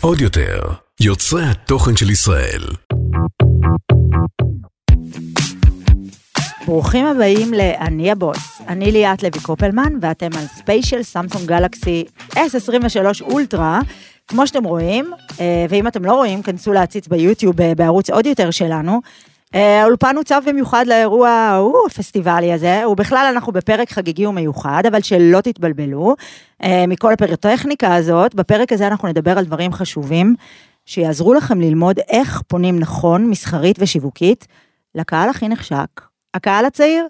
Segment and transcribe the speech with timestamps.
[0.00, 0.60] עוד יותר,
[1.00, 2.62] יוצרי התוכן של ישראל.
[6.66, 8.60] ברוכים הבאים ל"אני הבוס".
[8.68, 13.80] אני ליאת לוי קופלמן, ואתם על ספיישל סמסונג גלקסי S23 אולטרה.
[14.28, 18.50] כמו שאתם רואים, אה, ואם אתם לא רואים, כנסו להציץ ביוטיוב אה, בערוץ עוד יותר
[18.50, 19.00] שלנו.
[19.54, 25.40] אה, האולפן הוצב במיוחד לאירוע ההוא, הפסטיבלי הזה, ובכלל אנחנו בפרק חגיגי ומיוחד, אבל שלא
[25.40, 26.14] תתבלבלו
[26.88, 30.34] מכל הפירוטכניקה הזאת, בפרק הזה אנחנו נדבר על דברים חשובים,
[30.86, 34.46] שיעזרו לכם ללמוד איך פונים נכון, מסחרית ושיווקית,
[34.94, 36.00] לקהל הכי נחשק,
[36.34, 37.06] הקהל הצעיר.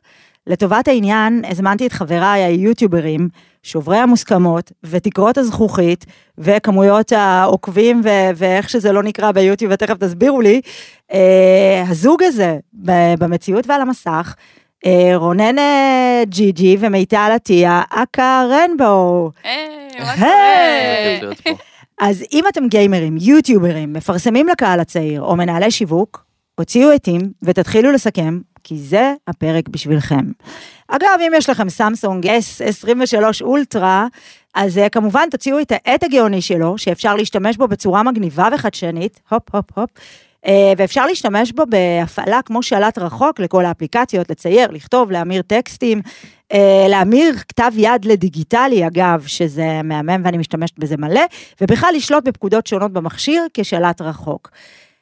[0.47, 3.29] לטובת העניין, הזמנתי את חבריי היוטיוברים,
[3.62, 6.07] שוברי המוסכמות ותקרות הזכוכית
[6.39, 10.61] וכמויות העוקבים ו- ואיך שזה לא נקרא ביוטיוב, ותכף תסבירו לי,
[11.13, 12.59] אה, הזוג הזה
[13.19, 14.35] במציאות ועל המסך,
[14.87, 19.30] אה, רונן אה, ג'י ג'י ומיטל עטיה, אכ"א רנבו.
[19.45, 20.15] היי, מה
[21.45, 21.59] קורה?
[22.01, 26.24] אז אם אתם גיימרים, יוטיוברים, מפרסמים לקהל הצעיר או מנהלי שיווק,
[26.59, 30.25] הוציאו עטים ותתחילו לסכם, כי זה הפרק בשבילכם.
[30.89, 34.07] אגב, אם יש לכם סמסונג S23 אולטרה,
[34.55, 39.55] אז uh, כמובן תוציאו את העט הגאוני שלו, שאפשר להשתמש בו בצורה מגניבה וחדשנית, הופ
[39.55, 39.91] הופ הופ,
[40.47, 46.01] uh, ואפשר להשתמש בו בהפעלה כמו שלט רחוק לכל האפליקציות, לצייר, לכתוב, להמיר טקסטים,
[46.52, 46.57] uh,
[46.89, 51.23] להמיר כתב יד לדיגיטלי, אגב, שזה מהמם ואני משתמשת בזה מלא,
[51.61, 54.51] ובכלל לשלוט בפקודות שונות במכשיר כשלט רחוק.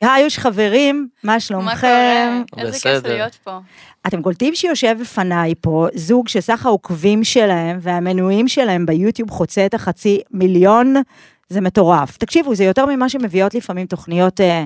[0.00, 2.40] היוש חברים, מה שלומכם?
[2.40, 2.66] מה קורה?
[2.66, 2.78] איזה.
[2.78, 3.58] כיף להיות פה.
[4.06, 10.20] אתם קולטים שיושב בפניי פה זוג שסך העוקבים שלהם והמנויים שלהם ביוטיוב חוצה את החצי
[10.30, 10.94] מיליון,
[11.48, 12.16] זה מטורף.
[12.16, 14.64] תקשיבו, זה יותר ממה שמביאות לפעמים תוכניות אה,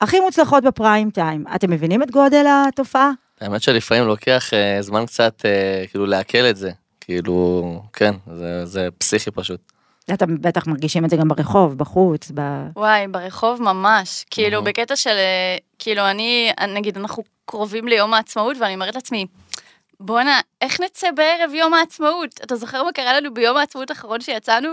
[0.00, 1.44] הכי מוצלחות בפריים טיים.
[1.54, 3.10] אתם מבינים את גודל התופעה?
[3.40, 6.70] האמת שלפעמים לוקח אה, זמן קצת אה, כאילו לעכל את זה.
[7.00, 9.71] כאילו, כן, זה, זה פסיכי פשוט.
[10.12, 12.40] אתם בטח מרגישים את זה גם ברחוב, בחוץ, ב...
[12.76, 14.24] וואי, ברחוב ממש.
[14.30, 14.62] כאילו.
[14.64, 19.26] בקטע של, אה, כאילו, אני, נגיד, אנחנו קרובים ליום העצמאות, ואני אומרת לעצמי,
[20.00, 22.40] בואנה, איך נצא בערב יום העצמאות?
[22.44, 24.68] אתה זוכר מה קרה לנו ביום העצמאות האחרון שיצאנו?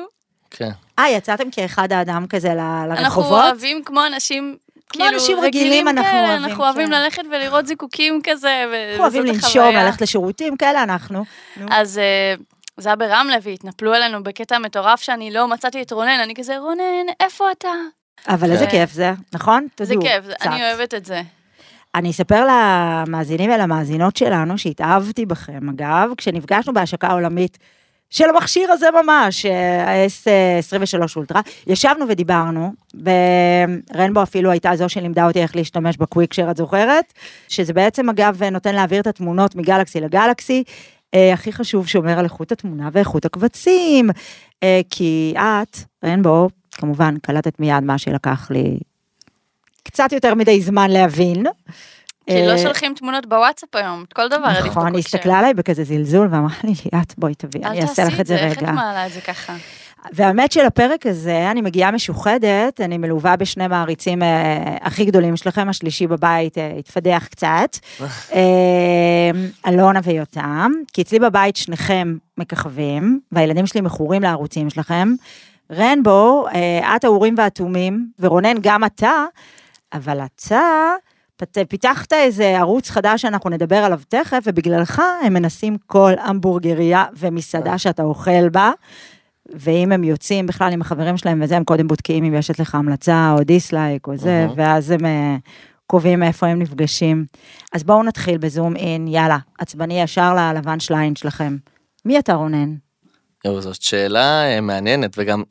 [0.52, 0.70] כן.
[1.00, 3.44] אה, יצאתם כאחד האדם כזה ל- אנחנו לרחובות?
[3.44, 4.58] אוהבים כמו אנשים...
[4.90, 6.94] כמו כאילו, אנשים רגילים אנחנו כאלה, אוהבים, אנחנו אוהבים כן.
[6.94, 9.76] ללכת ולראות זיקוקים כזה, אנחנו אוהבים לנשום.
[9.76, 11.26] ללכת לשירותים, כאלה אנחנו.
[11.58, 11.66] נו.
[11.72, 12.34] אז אה,
[12.80, 17.06] זה היה ברמלה והתנפלו עלינו בקטע מטורף שאני לא מצאתי את רונן, אני כזה, רונן,
[17.20, 17.70] איפה אתה?
[18.28, 18.72] אבל איזה כן.
[18.72, 19.68] כיף זה, נכון?
[19.80, 20.48] זה כיף, זה- קצת.
[20.48, 21.22] אני אוהבת את זה.
[21.96, 27.58] אני אספר למאזינים ולמאזינות שלנו שהתאהבתי בכם, אגב, כשנפגשנו בהשקה העולמית
[28.10, 32.74] של המכשיר הזה ממש, ה-S23 אולטרה, ישבנו ודיברנו,
[33.96, 37.14] ורנבו אפילו הייתה זו שלימדה אותי איך להשתמש בקוויקשר, את זוכרת?
[37.48, 40.64] שזה בעצם, אגב, נותן להעביר את התמונות מגלקסי לגלקסי.
[41.14, 44.10] אה, הכי חשוב, שומר על איכות התמונה ואיכות הקבצים,
[44.64, 48.80] אה, כי את, רנבו, כמובן, קלטת מיד מה שלקח לי
[49.84, 51.46] קצת יותר מדי זמן להבין.
[52.26, 55.00] כי לא אה, שולחים תמונות בוואטסאפ היום, כל דבר עדיף נכון, היא.
[55.00, 58.28] הסתכלה עליי בכזה זלזול ואמרה לי, ליאת, בואי תביאי, אני אל אעשה לך תעשי את
[58.28, 58.72] זה איך את רגע.
[58.72, 59.56] מעלה את זה ככה?
[60.14, 66.08] והאמת שלפרק הזה, אני מגיעה משוחדת, אני מלווה בשני מעריצים אה, הכי גדולים שלכם, השלישי
[66.08, 67.78] בבית אה, התפדח קצת,
[68.34, 69.32] אה,
[69.68, 75.14] אלונה ויותם, כי אצלי בבית שניכם מככבים, והילדים שלי מכורים לערוצים שלכם.
[75.72, 79.26] רנבו, אה, את האורים והתומים, ורונן, גם אתה,
[79.94, 80.94] אבל אתה...
[81.70, 88.04] פיתחת איזה ערוץ חדש שאנחנו נדבר עליו תכף, ובגללך הם מנסים כל המבורגריה ומסעדה שאתה
[88.04, 88.72] אוכל בה.
[89.54, 93.36] ואם הם יוצאים בכלל עם החברים שלהם וזה, הם קודם בודקים אם יש אצלך המלצה
[93.38, 94.54] או דיסלייק או זה, אהה.
[94.56, 95.36] ואז הם אה,
[95.88, 97.26] קובעים איפה הם נפגשים.
[97.74, 101.58] אז בואו נתחיל בזום אין, יאללה, עצבני ישר ללבן שליין שלכם.
[102.06, 102.76] מי אתה רונן?
[103.46, 105.44] יואו, זאת שאלה אה, מעניינת, וגם,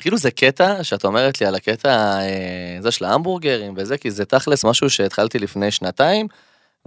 [0.00, 4.24] כאילו זה קטע שאת אומרת לי על הקטע אה, זה של ההמבורגרים וזה, כי זה
[4.24, 6.26] תכלס משהו שהתחלתי לפני שנתיים,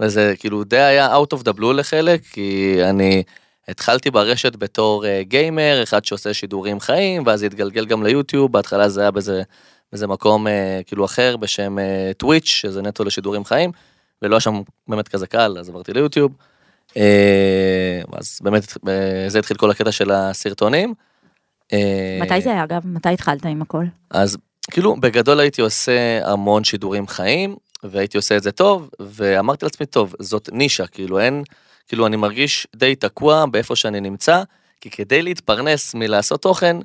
[0.00, 3.22] וזה כאילו די היה out of the blue לחלק, כי אני
[3.68, 9.00] התחלתי ברשת בתור אה, גיימר, אחד שעושה שידורים חיים, ואז התגלגל גם ליוטיוב, בהתחלה זה
[9.00, 9.42] היה באיזה,
[9.92, 13.72] באיזה מקום אה, כאילו אחר בשם אה, טוויץ', שזה נטו לשידורים חיים,
[14.22, 16.32] ולא היה שם באמת כזה קל, אז עברתי ליוטיוב.
[16.96, 20.94] אה, אז באמת אה, זה התחיל כל הקטע של הסרטונים.
[21.72, 22.86] אה, מתי זה היה, אגב?
[22.86, 23.84] מתי התחלת עם הכל?
[24.10, 24.36] אז
[24.70, 30.14] כאילו בגדול הייתי עושה המון שידורים חיים והייתי עושה את זה טוב ואמרתי לעצמי טוב
[30.18, 31.42] זאת נישה כאילו אין
[31.88, 34.42] כאילו אני מרגיש די תקוע באיפה שאני נמצא
[34.80, 36.76] כי כדי להתפרנס מלעשות תוכן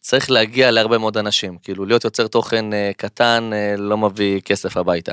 [0.00, 4.76] צריך להגיע להרבה מאוד אנשים כאילו להיות יוצר תוכן אה, קטן אה, לא מביא כסף
[4.76, 5.12] הביתה.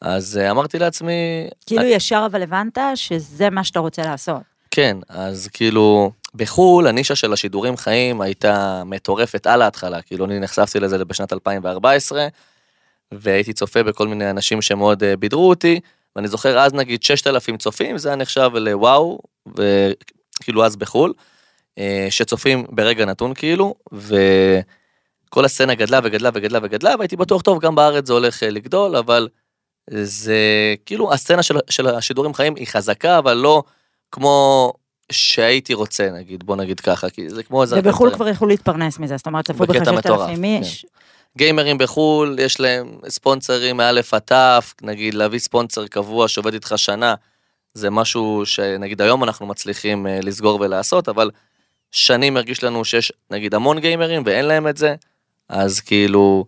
[0.00, 4.54] אז אה, אמרתי לעצמי כאילו ישר אבל הבנת שזה מה שאתה רוצה לעשות.
[4.74, 10.80] כן, אז כאילו, בחו"ל, הנישה של השידורים חיים הייתה מטורפת על ההתחלה, כאילו אני נחשפתי
[10.80, 12.26] לזה בשנת 2014,
[13.12, 15.80] והייתי צופה בכל מיני אנשים שמאוד אה, בידרו אותי,
[16.16, 21.12] ואני זוכר אז נגיד 6,000 צופים, זה היה נחשב לוואו, וכאילו אז בחו"ל,
[21.78, 27.74] אה, שצופים ברגע נתון כאילו, וכל הסצנה גדלה וגדלה וגדלה וגדלה, והייתי בטוח, טוב, גם
[27.74, 29.28] בארץ זה הולך אה, לגדול, אבל
[29.90, 30.38] זה
[30.86, 33.62] כאילו הסצנה של, של השידורים חיים היא חזקה, אבל לא
[34.12, 34.72] כמו
[35.12, 37.78] שהייתי רוצה, נגיד, בוא נגיד ככה, כי זה כמו איזה...
[37.78, 40.86] ובחו"ל כבר יכלו להתפרנס מזה, זאת אומרת, צפו בך בקטע מטורף, 6,000 איש.
[41.38, 47.14] גיימרים בחו"ל, יש להם ספונסרים מאלף עד תף, נגיד להביא ספונסר קבוע שעובד איתך שנה,
[47.74, 51.30] זה משהו שנגיד היום אנחנו מצליחים אה, לסגור ולעשות, אבל
[51.90, 54.94] שנים הרגיש לנו שיש נגיד המון גיימרים ואין להם את זה,
[55.48, 56.44] אז כאילו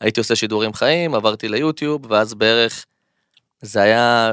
[0.00, 2.86] הייתי עושה שידורים חיים, עברתי ליוטיוב, ואז בערך,
[3.62, 4.32] זה היה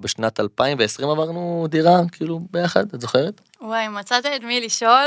[0.00, 3.40] בשנת 2020 עברנו דירה, כאילו ביחד, את זוכרת?
[3.60, 5.06] וואי, מצאת את מי לשאול.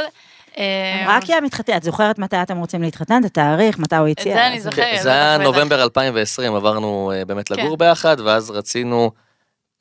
[1.08, 4.34] רק יא מתחתן, את זוכרת מתי אתם רוצים להתחתן, את התאריך, מתי הוא הציע?
[4.34, 5.02] זה אני זוכרת.
[5.02, 7.56] זה היה נובמבר 2020, עברנו אה, באמת כן.
[7.56, 9.12] לגור ביחד, ואז רצינו,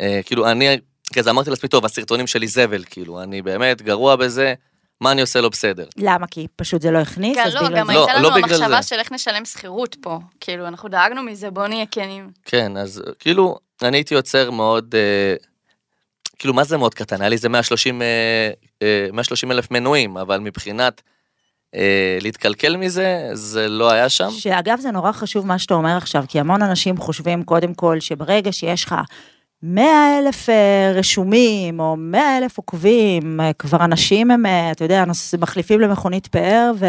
[0.01, 0.79] אה, כאילו אני,
[1.13, 4.55] כזה אמרתי לעצמי, טוב, הסרטונים שלי זבל, כאילו, אני באמת גרוע בזה,
[5.01, 5.87] מה אני עושה לא בסדר?
[5.97, 6.27] למה?
[6.27, 7.93] כי פשוט זה לא הכניס, כן, אז לא, בגלל גם זה.
[7.93, 8.89] לא, הייתה לא לנו בגלל המחשבה זה.
[8.89, 10.19] של איך נשלם שכירות פה.
[10.41, 12.31] כאילו, אנחנו דאגנו מזה, בוא נהיה כנים.
[12.45, 15.35] כן, אז כאילו, אני הייתי יוצר מאוד, אה,
[16.39, 17.21] כאילו, מה זה מאוד קטן?
[17.21, 18.07] היה לי איזה 130, אה,
[18.83, 21.03] אה, 130 אלף מנויים, אבל מבחינת
[21.75, 24.31] אה, להתקלקל מזה, זה לא היה שם.
[24.31, 28.53] שאגב, זה נורא חשוב מה שאתה אומר עכשיו, כי המון אנשים חושבים קודם כל שברגע
[28.53, 28.95] שיש לך
[29.67, 35.05] 100 אלף אה, רשומים, או 100 אלף עוקבים, אה, כבר אנשים הם, אה, אתה יודע,
[35.39, 36.87] מחליפים למכונית פאר ו...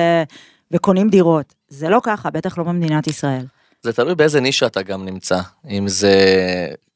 [0.72, 1.54] וקונים דירות.
[1.68, 3.46] זה לא ככה, בטח לא במדינת ישראל.
[3.82, 5.40] זה תלוי באיזה נישה אתה גם נמצא.
[5.70, 6.14] אם זה,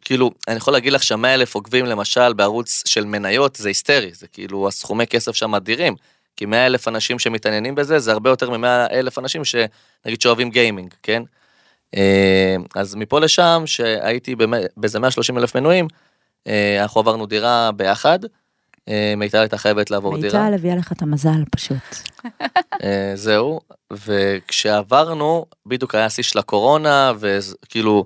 [0.10, 4.28] כאילו, אני יכול להגיד לך שהמאה אלף עוקבים למשל בערוץ של מניות זה היסטרי, זה
[4.28, 5.96] כאילו הסכומי כסף שם אדירים.
[6.36, 10.94] כי מאה אלף אנשים שמתעניינים בזה זה הרבה יותר ממאה אלף אנשים שנגיד שאוהבים גיימינג,
[11.04, 11.24] כן?
[11.96, 14.36] אה, אז מפה לשם שהייתי
[14.78, 15.88] באיזה 130 אלף מנויים,
[16.48, 18.20] אה, אנחנו עברנו דירה ביחד.
[18.90, 20.44] אה, מיטל הייתה חייבת לעבור דירה.
[20.44, 21.96] מיטל הביאה לך את המזל פשוט.
[23.16, 23.60] זהו,
[23.94, 28.06] וכשעברנו, בדיוק היה שיא של הקורונה, וכאילו,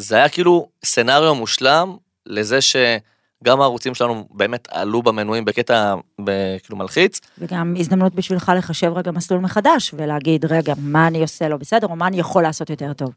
[0.00, 1.96] זה היה כאילו סצנריו מושלם
[2.26, 5.94] לזה שגם הערוצים שלנו באמת עלו במנויים בקטע
[6.64, 7.20] כאילו מלחיץ.
[7.38, 11.96] וגם הזדמנות בשבילך לחשב רגע מסלול מחדש, ולהגיד, רגע, מה אני עושה לא בסדר, או
[11.96, 13.10] מה אני יכול לעשות יותר טוב.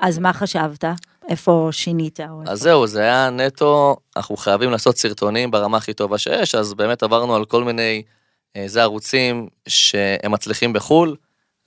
[0.00, 0.84] אז מה חשבת?
[1.28, 2.20] איפה שינית?
[2.20, 6.54] או איפה- אז זהו, זה היה נטו, אנחנו חייבים לעשות סרטונים ברמה הכי טובה שיש,
[6.54, 8.02] אז באמת עברנו על כל מיני,
[8.56, 11.16] אה, זה ערוצים שהם מצליחים בחו"ל,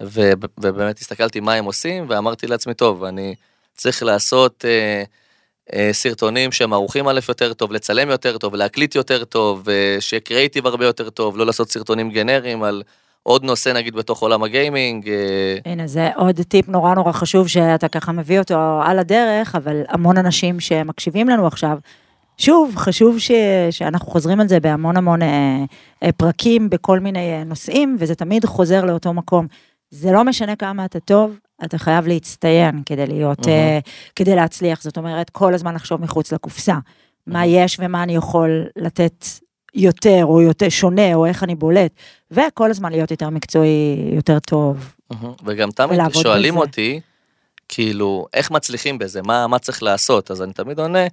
[0.01, 3.35] ובאמת הסתכלתי מה הם עושים, ואמרתי לעצמי, טוב, אני
[3.81, 5.03] צריך לעשות אה,
[5.73, 10.19] אה, סרטונים שהם ערוכים א' יותר טוב, לצלם יותר טוב, להקליט יותר טוב, אה, שיהיה
[10.19, 12.83] קריאיטיב הרבה יותר טוב, לא לעשות סרטונים גנריים על
[13.23, 15.09] עוד נושא נגיד בתוך עולם הגיימינג.
[15.09, 19.81] אה, הנה, זה עוד טיפ נורא נורא חשוב שאתה ככה מביא אותו על הדרך, אבל
[19.87, 21.77] המון אנשים שמקשיבים לנו עכשיו,
[22.37, 23.31] שוב, חשוב ש...
[23.71, 25.63] שאנחנו חוזרים על זה בהמון המון אה,
[26.03, 29.47] אה, פרקים בכל מיני אה, נושאים, וזה תמיד חוזר לאותו מקום.
[29.89, 33.79] זה לא משנה כמה אתה טוב, אתה חייב להצטיין כדי להיות, אה,
[34.15, 34.81] כדי להצליח.
[34.81, 36.75] זאת אומרת, כל הזמן לחשוב מחוץ לקופסה.
[37.27, 39.25] מה יש ומה אני יכול לתת
[39.73, 41.91] יותר, או יותר שונה, או איך אני בולט,
[42.31, 44.93] וכל הזמן להיות יותר מקצועי, יותר טוב.
[45.11, 45.33] מהמם.
[45.45, 46.61] וגם תמיד שואלים בזה.
[46.61, 46.99] אותי,
[47.67, 50.31] כאילו, איך מצליחים בזה, מה, מה צריך לעשות?
[50.31, 51.07] אז אני תמיד עונה,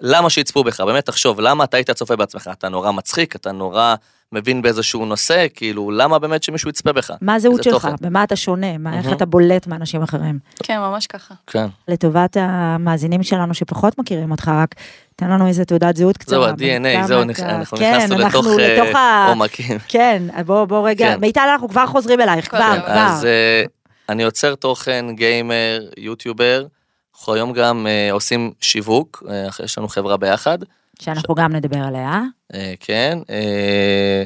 [0.00, 0.80] למה שיצפו בך?
[0.80, 2.50] באמת, תחשוב, למה אתה היית צופה בעצמך?
[2.52, 3.94] אתה נורא מצחיק, אתה נורא
[4.32, 7.10] מבין באיזשהו נושא, כאילו, למה באמת שמישהו יצפה בך?
[7.20, 7.74] מה הזהות שלך?
[7.74, 7.94] תוכן.
[8.00, 8.78] במה אתה שונה?
[8.78, 9.12] מה, איך.
[9.12, 10.38] אתה בולט מאנשים אחרים?
[10.62, 11.34] כן, ממש ככה.
[11.46, 11.66] כן.
[11.88, 14.74] לטובת המאזינים שלנו שפחות מכירים אותך, רק
[15.16, 16.38] תן לנו איזה תעודת זהות קצרה.
[16.38, 19.28] זהו, ה-DNA, זהו, אנחנו כן, נכנסנו אנחנו לתוך אה.
[19.28, 19.78] עומקים.
[19.88, 21.20] כן, בוא, בוא רגע, כן.
[21.20, 22.84] מיטל, אנחנו כבר חוזרים אלייך, כבר, הכבוד.
[22.84, 23.06] כבר.
[23.06, 23.62] אז אה,
[24.08, 26.66] אני יוצר תוכן, גיימר, יוטיובר.
[27.14, 30.58] אנחנו היום גם אה, עושים שיווק, אה, יש לנו חברה ביחד.
[31.00, 32.20] שאנחנו גם נדבר עליה.
[32.54, 33.18] אה, כן.
[33.30, 34.22] אה,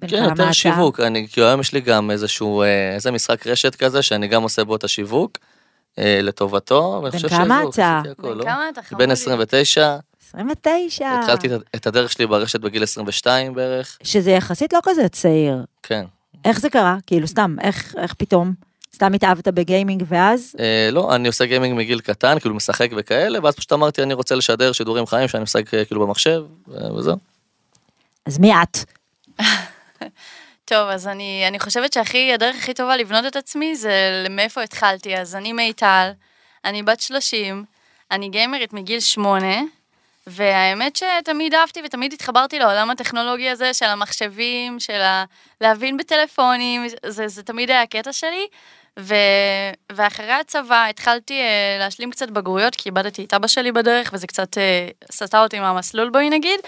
[0.00, 0.52] בן כן, כמה יותר אתה?
[0.52, 4.42] שיווק, אני, כאילו היום יש לי גם איזשהו, אה, איזה משחק רשת כזה, שאני גם
[4.42, 5.38] עושה בו את השיווק,
[5.98, 7.98] אה, לטובתו, ואני בן חושב כמה שזהו, אתה?
[7.98, 8.44] עשיתי הכל, בן לא?
[8.44, 9.04] כמה אתה אני חמודי?
[9.06, 9.96] בן 29,
[10.28, 11.20] 29.
[11.20, 15.64] התחלתי את- את הדרך שלי ברשת בגיל 22 בערך, שזה יחסית לא כזה צעיר.
[15.82, 16.04] כן.
[16.44, 16.96] איך זה קרה?
[17.06, 18.52] כאילו, סתם, איך, איך פתאום?
[18.94, 20.56] סתם התאהבת בגיימינג ואז?
[20.60, 24.34] אה, לא, אני עושה גיימינג מגיל קטן, כאילו משחק וכאלה, ואז פשוט אמרתי, אני רוצה
[24.34, 27.16] לשדר שידורים חיים שאני משחק אה, כאילו במחשב, ו- וזהו.
[28.26, 28.78] אז מי את?
[30.64, 35.16] טוב, אז אני, אני חושבת שהכי, הדרך הכי טובה לבנות את עצמי זה מאיפה התחלתי.
[35.16, 36.10] אז אני מיטל,
[36.64, 37.64] אני בת 30,
[38.10, 39.46] אני גיימרית מגיל 8,
[40.26, 45.24] והאמת שתמיד אהבתי ותמיד התחברתי לעולם הטכנולוגי הזה של המחשבים, של ה...
[45.60, 48.46] להבין בטלפונים, זה, זה תמיד היה הקטע שלי.
[48.98, 49.14] ו...
[49.92, 54.56] ואחרי הצבא התחלתי uh, להשלים קצת בגרויות, כי איבדתי את אבא שלי בדרך, וזה קצת
[54.56, 56.60] uh, סטה אותי מהמסלול בואי נגיד.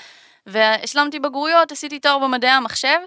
[0.47, 2.99] והשלמתי בגרויות, עשיתי תואר במדעי המחשב,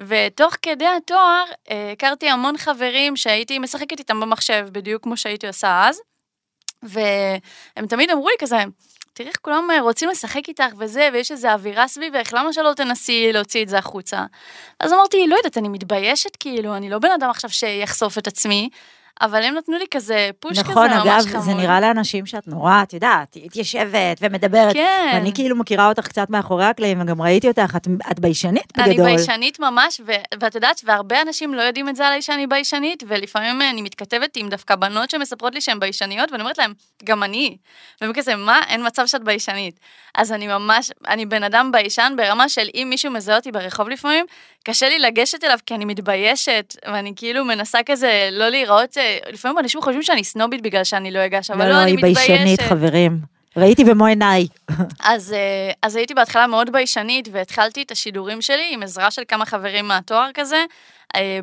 [0.00, 5.88] ותוך כדי התואר uh, הכרתי המון חברים שהייתי משחקת איתם במחשב, בדיוק כמו שהייתי עושה
[5.88, 6.00] אז.
[6.82, 8.56] והם תמיד אמרו לי כזה,
[9.18, 13.32] תראי איך כולם אה, רוצים לשחק איתך וזה, ויש איזו אווירה סביבך, למה שלא תנסי
[13.32, 14.24] להוציא את זה החוצה?
[14.80, 18.68] אז אמרתי, לא יודעת, אני מתביישת כאילו, אני לא בן אדם עכשיו שיחשוף את עצמי,
[19.20, 21.16] אבל הם נתנו לי כזה פוש נכון, כזה ממש חמוד.
[21.18, 24.72] נכון, אגב, זה נראה לאנשים שאת נורא, את יודעת, התיישבת ומדברת.
[24.72, 25.10] כן.
[25.14, 29.06] ואני כאילו מכירה אותך קצת מאחורי הקלעים, וגם ראיתי אותך, את, את ביישנית בגדול.
[29.06, 33.02] אני ביישנית ממש, ו- ואת יודעת, והרבה אנשים לא יודעים את זה עליי שאני ביישנית,
[33.08, 36.72] ולפעמים אני מתכתבת עם דווקא בנות שמספרות לי שהן ביישניות, ואני אומרת להן,
[37.04, 37.56] גם אני.
[38.00, 38.60] והם כזה, מה?
[38.68, 39.80] אין מצב שאת ביישנית.
[40.18, 44.26] אז אני ממש, אני בן אדם ביישן ברמה של אם מישהו מזהה אותי ברחוב לפעמים,
[44.64, 49.58] קשה לי לגשת אליו כי אני מתביישת, ואני כאילו מנסה כזה לא להיראות, אה, לפעמים
[49.58, 52.28] אנשים חושבים שאני סנובית בגלל שאני לא אגש, אבל לא, לא, לא, אני היא מתביישת.
[52.28, 53.18] ביישנית, חברים.
[53.56, 54.46] ראיתי במו עיניי.
[55.00, 59.46] אז, אה, אז הייתי בהתחלה מאוד ביישנית, והתחלתי את השידורים שלי עם עזרה של כמה
[59.46, 60.64] חברים מהתואר כזה,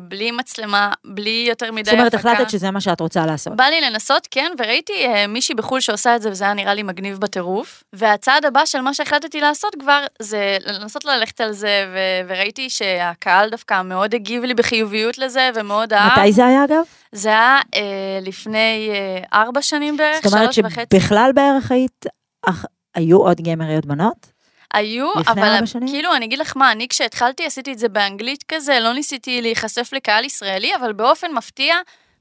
[0.02, 2.32] בלי מצלמה, בלי יותר מדי זאת אומרת, הפקה.
[2.32, 3.56] החלטת שזה מה שאת רוצה לעשות.
[3.56, 6.82] בא לי לנסות, כן, וראיתי אה, מישהי בחו"ל שעושה את זה, וזה היה נראה לי
[6.82, 7.84] מגניב בטירוף.
[7.92, 13.50] והצעד הבא של מה שהחלטתי לעשות כבר, זה לנסות ללכת על זה, ו- וראיתי שהקהל
[13.50, 16.18] דווקא מאוד הגיב לי בחיוביות לזה, ומאוד אהב.
[16.18, 16.82] מתי זה היה, אגב?
[17.12, 17.80] זה היה אה,
[18.22, 21.00] לפני אה, ארבע שנים בערך, זאת אומרת שלוש וחצי.
[21.00, 22.06] שבכלל בערך היית,
[22.48, 24.35] אך, היו עוד גיימריות בנות?
[24.76, 25.58] היו, אבל?
[25.86, 29.90] כאילו, אני אגיד לך מה, אני כשהתחלתי עשיתי את זה באנגלית כזה, לא ניסיתי להיחשף
[29.92, 31.74] לקהל ישראלי, אבל באופן מפתיע,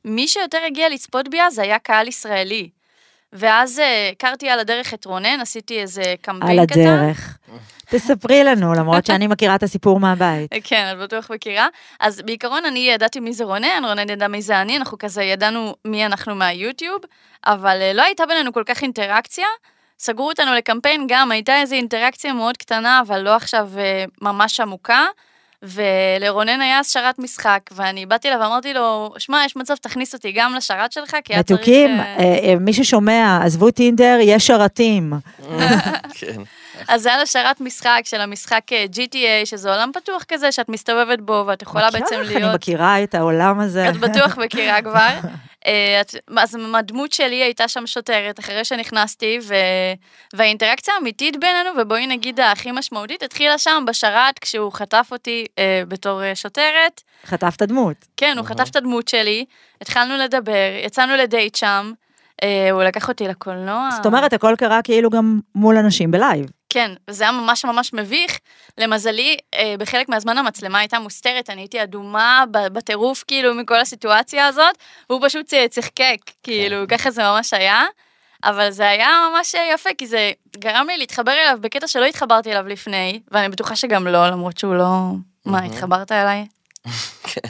[0.06, 2.70] מי שיותר הגיע לצפות בי אז היה קהל ישראלי.
[3.34, 6.80] ואז אה, הכרתי על הדרך את רונן, עשיתי איזה קמפיין על קטן.
[6.80, 7.38] הדרך.
[7.90, 10.52] תספרי לנו, למרות שאני מכירה את הסיפור מהבית.
[10.64, 11.68] כן, את בטוח מכירה.
[12.00, 15.76] אז בעיקרון אני ידעתי מי זה רונן, רונן ידע מי זה אני, אנחנו כזה ידענו
[15.86, 17.02] מי אנחנו מהיוטיוב,
[17.46, 19.48] אבל אה, לא הייתה בינינו כל כך אינטראקציה.
[20.00, 25.06] סגרו אותנו לקמפיין, גם הייתה איזו אינטראקציה מאוד קטנה, אבל לא עכשיו אה, ממש עמוקה.
[25.64, 30.32] ולרונן היה אז שרת משחק, ואני באתי אליו ואמרתי לו, שמע, יש מצב, תכניס אותי
[30.32, 31.60] גם לשרת שלך, כי היה צריך...
[31.60, 35.14] מתוקים, אה, אה, מי ששומע, עזבו טינדר, יש שרתים.
[36.20, 36.42] כן.
[36.88, 41.20] אז זה לו שרת משחק של המשחק אה, GTA, שזה עולם פתוח כזה, שאת מסתובבת
[41.20, 42.56] בו, ואת יכולה בעצם לך, אני להיות...
[42.56, 43.90] מכירה את העולם הזה.
[43.90, 45.10] את בטוח מכירה כבר.
[45.68, 49.56] אה, את- אז הדמות שלי הייתה שם שוטרת אחרי שנכנסתי, ו...
[50.34, 56.24] והאינטראקציה האמיתית בינינו, ובואי נגיד הכי משמעותית, התחילה שם בשרת כשהוא חטף אותי אה, בתור
[56.24, 57.02] אה, שוטרת.
[57.26, 57.96] חטפת דמות.
[58.18, 59.46] כן, הוא חטף את הדמות שלי,
[59.82, 60.52] התחלנו לדבר,
[60.86, 61.92] יצאנו לדייט שם,
[62.44, 63.90] אה, הוא לקח אותי לקולנוע.
[63.92, 66.46] זאת אומרת, הכל קרה כאילו גם מול אנשים בלייב.
[66.76, 68.40] כן, וזה היה ממש ממש מביך.
[68.78, 74.78] למזלי, אה, בחלק מהזמן המצלמה הייתה מוסתרת, אני הייתי אדומה בטירוף, כאילו, מכל הסיטואציה הזאת,
[75.10, 77.84] והוא פשוט צחקק, כאילו, ככה זה ממש היה.
[78.44, 82.68] אבל זה היה ממש יפה, כי זה גרם לי להתחבר אליו בקטע שלא התחברתי אליו
[82.68, 85.12] לפני, ואני בטוחה שגם לא, למרות שהוא לא...
[85.46, 86.46] מה, התחברת אליי?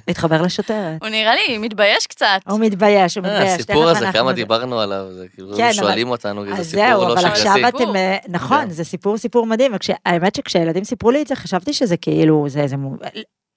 [0.08, 1.02] להתחבר לשוטרת.
[1.02, 2.40] הוא נראה לי מתבייש קצת.
[2.50, 3.54] הוא מתבייש, הוא אה, מתבייש.
[3.60, 4.34] הסיפור הזה, כמה.
[4.34, 7.38] דיברנו עליו, זה כאילו, כן, אבל- שואלים אותנו, זה אז סיפור זהו, לא אבל שגרתי.
[7.40, 7.82] עכשיו סיפור.
[7.84, 8.70] אתם, אה, נכון, כן.
[8.70, 9.72] זה סיפור סיפור מדהים,
[10.06, 12.96] והאמת שכשהילדים סיפרו לי את זה, חשבתי שזה כאילו, זה, זה, מו-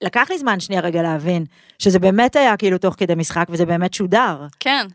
[0.04, 1.44] לקח לי זמן שנייה רגע להבין,
[1.78, 4.86] שזה באמת היה כאילו תוך כדי משחק, וזה באמת שודר, כן.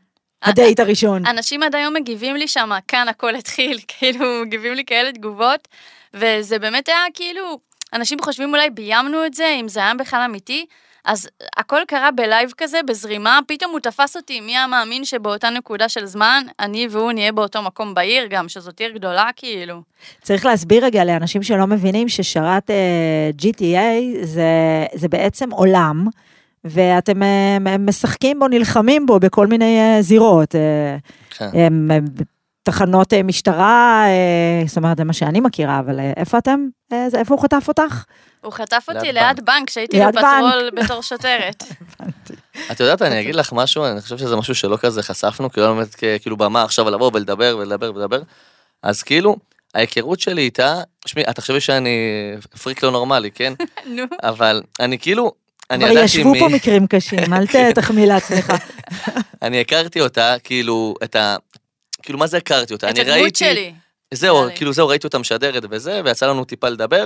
[0.43, 1.25] הדייט הראשון.
[1.25, 5.67] אנשים עד היום מגיבים לי שם, כאן הכל התחיל, כאילו, מגיבים לי כאלה תגובות,
[6.13, 7.59] וזה באמת היה כאילו,
[7.93, 10.65] אנשים חושבים אולי ביימנו את זה, אם זה היה בכלל אמיתי,
[11.05, 16.05] אז הכל קרה בלייב כזה, בזרימה, פתאום הוא תפס אותי, מי המאמין שבאותה נקודה של
[16.05, 19.81] זמן, אני והוא נהיה באותו מקום בעיר גם, שזאת עיר גדולה כאילו.
[20.21, 24.45] צריך להסביר רגע לאנשים שלא מבינים ששרת אה, GTA זה,
[24.93, 26.07] זה בעצם עולם,
[26.65, 30.55] ואתם אה, משחקים בו, נלחמים בו בכל מיני אה, זירות.
[31.29, 31.49] כן.
[32.63, 36.59] תחנות אה, משטרה, אה, זאת אומרת, זה מה שאני מכירה, אבל אה, איפה אתם?
[37.07, 38.03] זה- איפה הוא חטף אותך?
[38.41, 41.63] הוא חטף אותי ליד בנק, כשהייתי בפטרול בתור שוטרת.
[42.71, 45.73] את יודעת, אני אגיד לך משהו, אני חושב שזה משהו שלא כזה חשפנו, כאילו לא
[45.73, 48.21] באמת כאילו במה עכשיו לבוא ולדבר ולדבר ולדבר,
[48.83, 49.35] אז כאילו,
[49.75, 51.97] ההיכרות שלי איתה, שמי, את תחשבי שאני
[52.63, 53.53] פריק לא נורמלי, כן?
[53.95, 54.03] נו.
[54.23, 55.31] אבל אני כאילו,
[55.71, 58.53] אני כבר ידעתי ישבו מי, פה מקרים קשים, אל ת- תחמיא לעצמך.
[59.41, 61.35] אני הכרתי אותה, כאילו, את ה...
[62.03, 62.89] כאילו, מה זה הכרתי אותה?
[62.89, 63.45] את אני הדמות ראיתי...
[63.45, 63.73] שלי.
[64.13, 64.47] זהו.
[64.55, 67.05] כאילו זהו, ראיתי אותה משדרת וזה, ויצא לנו טיפה לדבר,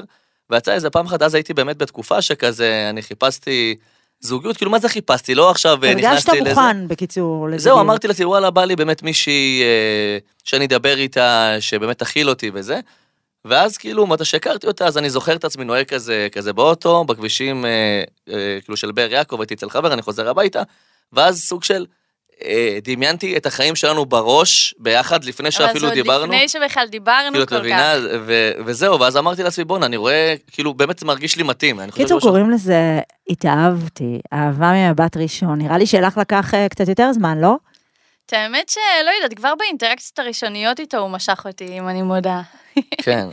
[0.49, 3.75] ויצא איזה פעם אחת, אז הייתי באמת בתקופה שכזה, אני חיפשתי
[4.19, 5.35] זוגיות, כאילו מה זה חיפשתי?
[5.35, 6.49] לא עכשיו אה, הרגשת נכנסתי לזה.
[6.49, 7.61] מוכן, בקיצור, לזוגיות.
[7.61, 12.51] זהו, אמרתי לעצמי, וואלה, בא לי באמת מישהי אה, שאני אדבר איתה, שבאמת תכיל אותי
[12.53, 12.79] וזה.
[13.45, 17.65] ואז כאילו, מתי שהכרתי אותה, אז אני זוכר את עצמי נוהג כזה, כזה באוטו, בכבישים,
[17.65, 20.61] אה, אה, כאילו של באר יעקב, הייתי אצל חבר, אני חוזר הביתה,
[21.13, 21.85] ואז סוג של,
[22.83, 26.33] דמיינתי את החיים שלנו בראש, ביחד, לפני שאפילו אבל זה עוד דיברנו.
[26.33, 28.01] לפני שבכלל דיברנו כאילו, את כל מבינה, כך.
[28.25, 31.79] ו- וזהו, ואז אמרתי לעצמי, בואנה, אני רואה, כאילו, באמת זה מרגיש לי מתאים.
[31.91, 35.59] קיצור, שהוא- קוראים לזה התאהבתי, אהבה ממבט ראשון.
[35.61, 37.55] נראה לי שלך לקח אה, קצת יותר זמן, לא?
[38.25, 42.41] את האמת שלא יודעת, כבר באינטראקציות הראשוניות איתו הוא משך אותי, אם אני מודה.
[43.03, 43.27] כן.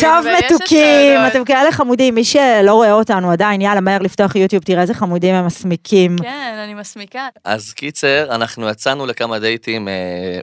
[0.00, 1.20] טוב מתוקים.
[1.26, 5.34] אתם כאלה חמודים, מי שלא רואה אותנו עדיין, יאללה, מהר לפתוח יוטיוב, תראה איזה חמודים
[5.34, 6.16] הם מסמיקים.
[6.18, 7.28] כן, אני מסמיקה.
[7.44, 10.38] אז קיצר, אנחנו יצאנו לכמה דייטים אה,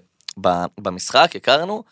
[0.77, 1.83] במשחק, הכרנו,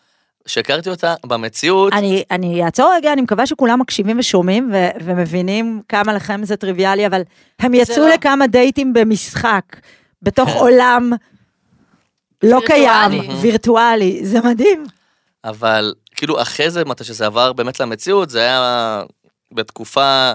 [0.46, 1.92] שהכרתי אותה במציאות.
[1.92, 7.06] אני, אני אעצור רגע, אני מקווה שכולם מקשיבים ושומעים ו- ומבינים כמה לכם זה טריוויאלי,
[7.06, 7.22] אבל
[7.58, 8.08] הם יצאו לא.
[8.08, 9.64] לכמה דייטים במשחק,
[10.22, 10.58] בתוך כן.
[10.58, 11.12] עולם
[12.42, 13.40] לא קיים, וירטואלי.
[13.40, 14.84] וירטואלי, זה מדהים.
[15.44, 19.02] אבל כאילו אחרי זה, מתי שזה עבר באמת למציאות, זה היה
[19.52, 20.32] בתקופה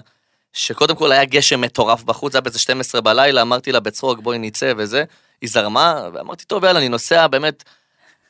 [0.53, 4.37] שקודם כל היה גשם מטורף בחוץ, זה היה באיזה 12 בלילה, אמרתי לה בצחוק, בואי
[4.37, 5.03] נצא וזה,
[5.41, 7.63] היא זרמה, ואמרתי, טוב, יאללה, אני נוסע באמת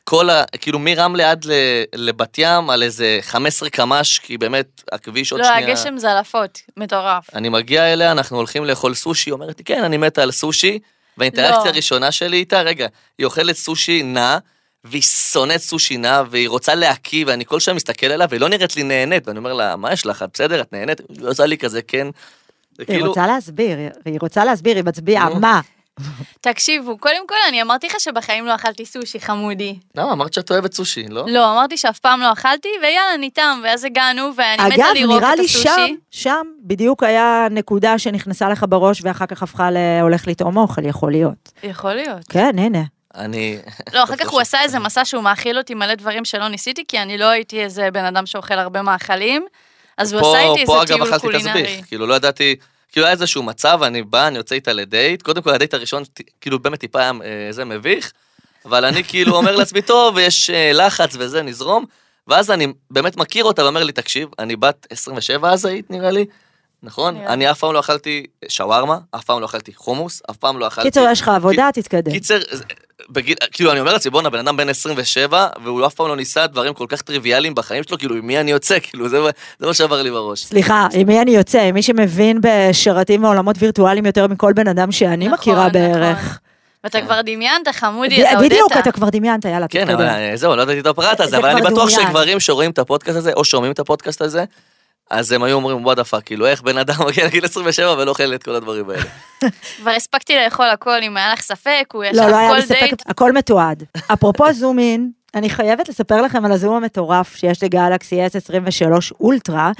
[0.04, 0.44] כל ה...
[0.60, 1.46] כאילו מרמלה עד
[1.94, 5.68] לבת ים על איזה 15 קמ"ש, כי באמת הכביש עוד לא, שנייה...
[5.68, 7.34] הגשם זלעפות, מטורף.
[7.34, 10.78] אני מגיע אליה, אנחנו הולכים לאכול סושי, היא אומרת לי, כן, אני מתה על סושי,
[11.18, 11.68] והאינטראקציה לא.
[11.68, 12.86] הראשונה שלי איתה, רגע,
[13.18, 14.38] היא אוכלת סושי נע,
[14.84, 18.76] והיא שונאת סושי נע, והיא רוצה להקיא, ואני כל שעה מסתכל עליה, והיא לא נראית
[18.76, 21.00] לי נהנית, ואני אומר לה, מה יש לך, את בסדר, את נהנית?
[21.08, 22.06] היא עושה לי כזה, כן.
[22.76, 25.28] זה היא כאילו, רוצה להסביר, היא רוצה להסביר, היא מצביעה.
[25.38, 25.60] מה?
[26.40, 29.78] תקשיבו, קודם כל אני אמרתי לך שבחיים לא אכלתי סושי, חמודי.
[29.94, 31.24] למה, אמרת שאת אוהבת סושי, לא?
[31.28, 35.32] לא, אמרתי שאף פעם לא אכלתי, ויאללה, ניתם, ואז הגענו, ואני אגב, מתה לראות נראה
[35.32, 35.68] את לי הסושי.
[35.68, 41.10] שם, שם בדיוק היה נקודה שנכנסה לך בראש ואחר כך הפכה להולך לטעום אוכל, יכול
[41.10, 41.52] להיות.
[41.62, 42.24] יכול להיות.
[42.28, 42.82] כן, הנה.
[43.14, 43.58] אני...
[43.92, 46.98] לא, אחר כך הוא עשה איזה מסע שהוא מאכיל אותי מלא דברים שלא ניסיתי, כי
[46.98, 49.46] אני לא הייתי איזה בן אדם שאוכל הרבה מאכלים,
[49.98, 51.62] אז הוא פה- עשה איתי פה איזה אגב טיול אכלתי קולינרי.
[51.62, 52.56] תסביך, כאילו לא ידעתי,
[52.92, 56.02] כאילו היה איזשהו מצב, אני בא, אני יוצא איתה לדייט, קודם כל הדייט הראשון,
[56.40, 58.12] כאילו באמת טיפה היה אה, זה מביך,
[58.64, 61.84] אבל אני כאילו אומר לעצמי, טוב, יש אה, לחץ וזה, נזרום,
[62.28, 66.26] ואז אני באמת מכיר אותה ואומר לי, תקשיב, אני בת 27 אז היית נראה לי,
[66.82, 67.14] נכון?
[67.14, 67.26] לי.
[67.26, 70.88] אני אף פעם לא אכלתי שווארמה, אף פעם לא אכלתי חומוס, אף פעם לא אכלתי...
[70.88, 72.12] קיצור, יש לך עבודה, תתקדם.
[72.12, 72.38] קיצר,
[73.10, 76.46] בגיל, כאילו אני אומר לעצמי, בואנה, בן אדם בן 27, והוא אף פעם לא ניסה
[76.46, 79.20] דברים כל כך טריוויאליים בחיים שלו, כאילו, עם מי אני יוצא, כאילו, זה
[79.58, 80.44] זה מה שעבר לי בראש.
[80.44, 81.60] סליחה, עם מי אני יוצא?
[81.60, 85.72] עם מי שמבין בשרתים ועולמות וירטואליים יותר מכל בן אדם שאני נכון, מכירה נכון.
[85.72, 86.38] בערך.
[86.84, 88.52] ואתה כבר דמיינת, חמודי, אתה הודית.
[88.52, 89.88] בדיוק, אתה כבר דמיינת, יאללה, כן.
[89.88, 91.88] אבל אה, זהו, לא ידעתי את הפרט זה הזה, אבל אני בטוח.
[91.88, 94.44] שגברים שרואים את הפודקאסט הזה, או שומעים את הפודקאסט הזה,
[95.12, 98.10] אז הם היו אומרים, what the fuck, כאילו, איך בן אדם מגיע לגיל 27 ולא
[98.10, 99.02] אוכל את כל הדברים האלה.
[99.76, 102.62] כבר הספקתי לאכול הכל, אם היה לך ספק, הוא ישב לא, לא היה כל לי
[102.62, 103.02] ספק, דייט.
[103.06, 103.82] הכל מתועד.
[104.12, 109.72] אפרופו zoom in, אני חייבת לספר לכם על הזום המטורף שיש לגלקסי S23 Ultra,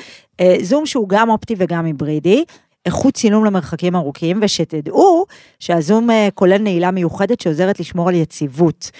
[0.62, 2.45] זום שהוא גם אופטי וגם היברידי.
[2.87, 5.27] איכות צילום למרחקים ארוכים, ושתדעו
[5.61, 8.90] שהזום אה, כולל נעילה מיוחדת שעוזרת לשמור על יציבות.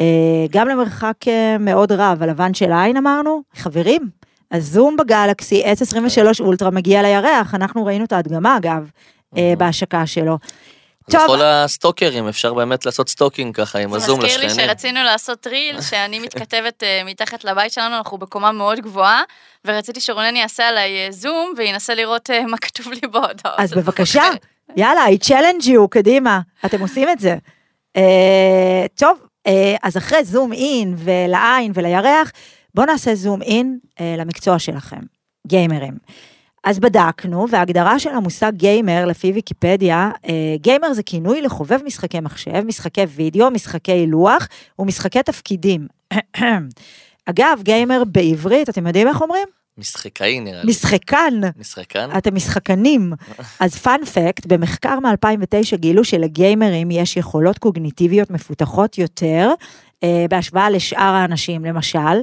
[0.00, 4.08] אה, גם למרחק אה, מאוד רב, הלבן של העין אמרנו, חברים,
[4.52, 8.90] הזום בגלקסי S23 אולטרה מגיע לירח, אנחנו ראינו את ההדגמה אגב,
[9.36, 10.38] אה, בהשקה שלו.
[11.08, 14.66] לכל הסטוקרים אפשר באמת לעשות stalking ככה עם זה הזום מזכיר לי לשכנים.
[14.66, 19.22] שרצינו לעשות reel, שאני מתכתבת אה, מתחת לבית שלנו, אנחנו בקומה מאוד גבוהה,
[19.64, 23.54] ורציתי שרונן יעשה עליי אה, זום, וננסה לראות מה כתוב לי בהודעות.
[23.58, 24.24] אז בבקשה,
[24.76, 27.36] יאללה, I challenge you, קדימה, אתם עושים את זה.
[28.94, 29.18] טוב,
[29.82, 32.32] אז אחרי זום אין ולעין ולירח,
[32.74, 35.00] בואו נעשה זום אין אה, למקצוע שלכם,
[35.46, 35.94] גיימרים.
[36.64, 42.62] אז בדקנו, וההגדרה של המושג גיימר, לפי ויקיפדיה, אה, גיימר זה כינוי לחובב משחקי מחשב,
[42.66, 45.86] משחקי וידאו, משחקי לוח ומשחקי תפקידים.
[47.30, 49.48] אגב, גיימר בעברית, אתם יודעים איך אומרים?
[49.78, 50.70] משחקאי נראה לי.
[50.70, 51.40] משחקן.
[51.56, 52.08] משחקן?
[52.18, 53.12] אתם משחקנים.
[53.60, 59.50] אז פאנפקט, במחקר מ-2009 גילו שלגיימרים יש יכולות קוגניטיביות מפותחות יותר,
[60.02, 61.64] אה, בהשוואה לשאר האנשים.
[61.64, 62.20] למשל,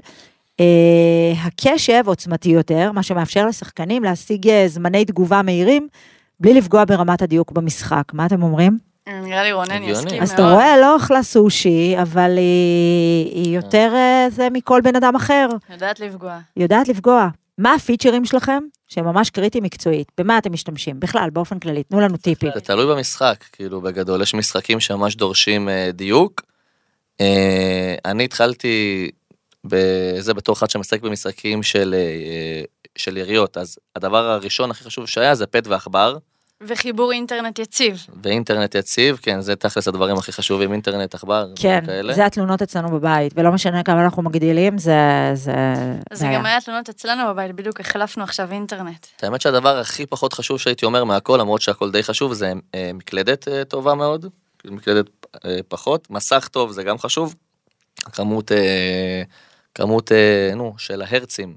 [1.46, 5.88] הקשב עוצמתי יותר, מה שמאפשר לשחקנים להשיג אה, זמני תגובה מהירים,
[6.39, 8.04] בלי לפגוע ברמת הדיוק במשחק.
[8.13, 8.78] מה אתם אומרים?
[9.08, 9.84] נראה לי רונן.
[9.84, 10.22] יסכים מאוד.
[10.22, 15.15] אז אתה רואה, לא אכלה סושי, אבל היא, היא יותר אה, זה מכל בן אדם
[15.15, 15.48] אחר.
[15.70, 16.39] יודעת לפגוע.
[16.58, 17.28] יודעת לפגוע.
[17.58, 20.12] מה הפיצ'רים שלכם שהם ממש קריטיים מקצועית?
[20.17, 21.00] במה אתם משתמשים?
[21.00, 22.50] בכלל, באופן כללי, תנו לנו טיפים.
[22.56, 26.41] זה תלוי במשחק, כאילו בגדול, יש משחקים שממש דורשים אה, דיוק.
[27.22, 29.10] אה, אני התחלתי
[29.67, 32.63] בזה בתור אחד שמשחק במשחקים של, אה,
[32.95, 36.17] של יריות, אז הדבר הראשון הכי חשוב שהיה זה פט ועכבר.
[36.62, 38.06] וחיבור אינטרנט יציב.
[38.23, 42.13] ואינטרנט יציב, כן, זה תכלס הדברים הכי חשובים, אינטרנט, עכבר, כן, כאלה.
[42.13, 45.32] זה התלונות אצלנו בבית, ולא משנה כמה אנחנו מגדילים, זה...
[45.34, 45.53] זה
[46.13, 46.27] זה.
[46.34, 49.08] גם היה תלונות אצלנו בבית, בדיוק החלפנו עכשיו אינטרנט.
[49.21, 53.47] האמת שהדבר הכי פחות חשוב שהייתי אומר מהכל, למרות שהכל די חשוב, זה אה, מקלדת
[53.47, 54.25] אה, טובה מאוד,
[54.65, 55.06] מקלדת
[55.45, 57.36] אה, פחות, מסך טוב זה גם חשוב,
[58.13, 59.23] כמות, אה,
[59.77, 61.55] כמות, אה, נו, של ההרצים.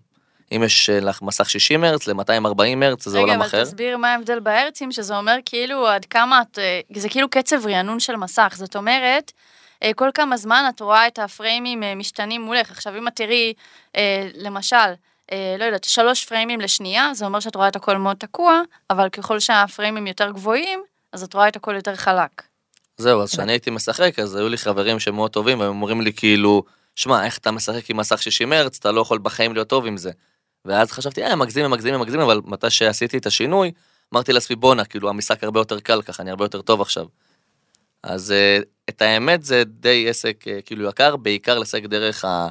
[0.52, 3.48] אם יש אה, לך מסך 60 הרץ ל-240 הרץ, זה עולם אחר.
[3.48, 6.58] רגע, אבל תסביר מה ההבדל בהרצים, שזה אומר כאילו עד כמה את...
[6.58, 9.32] אה, זה כאילו קצב רענון של מסך, זאת אומרת,
[9.82, 12.70] אה, כל כמה זמן את רואה את הפריימים משתנים מולך.
[12.70, 13.52] עכשיו, אם את תראי,
[14.34, 14.76] למשל,
[15.58, 19.40] לא יודעת, שלוש פריימים לשנייה, זה אומר שאת רואה את הכל מאוד תקוע, אבל ככל
[19.40, 22.42] שהפריימים יותר גבוהים, אז את רואה את הכל יותר חלק.
[22.96, 26.12] זהו, אז כשאני הייתי משחק, אז היו לי חברים שהם מאוד טובים, והם אומרים לי
[26.12, 26.62] כאילו,
[26.96, 29.96] שמע, איך אתה משחק עם מסך 60 הרץ, אתה לא יכול בחיים להיות טוב עם
[29.96, 30.10] זה.
[30.64, 33.72] ואז חשבתי, אה, מגזים, מגזים, מגזים, אבל מתי שעשיתי את השינוי,
[34.14, 37.06] אמרתי לעצמי, בואנה, כאילו, המשחק הרבה יותר קל ככה, אני הרבה יותר טוב עכשיו.
[38.02, 42.48] אז אה, את האמת זה די עסק אה, כאילו יקר, בעיקר לשחק דרך ה...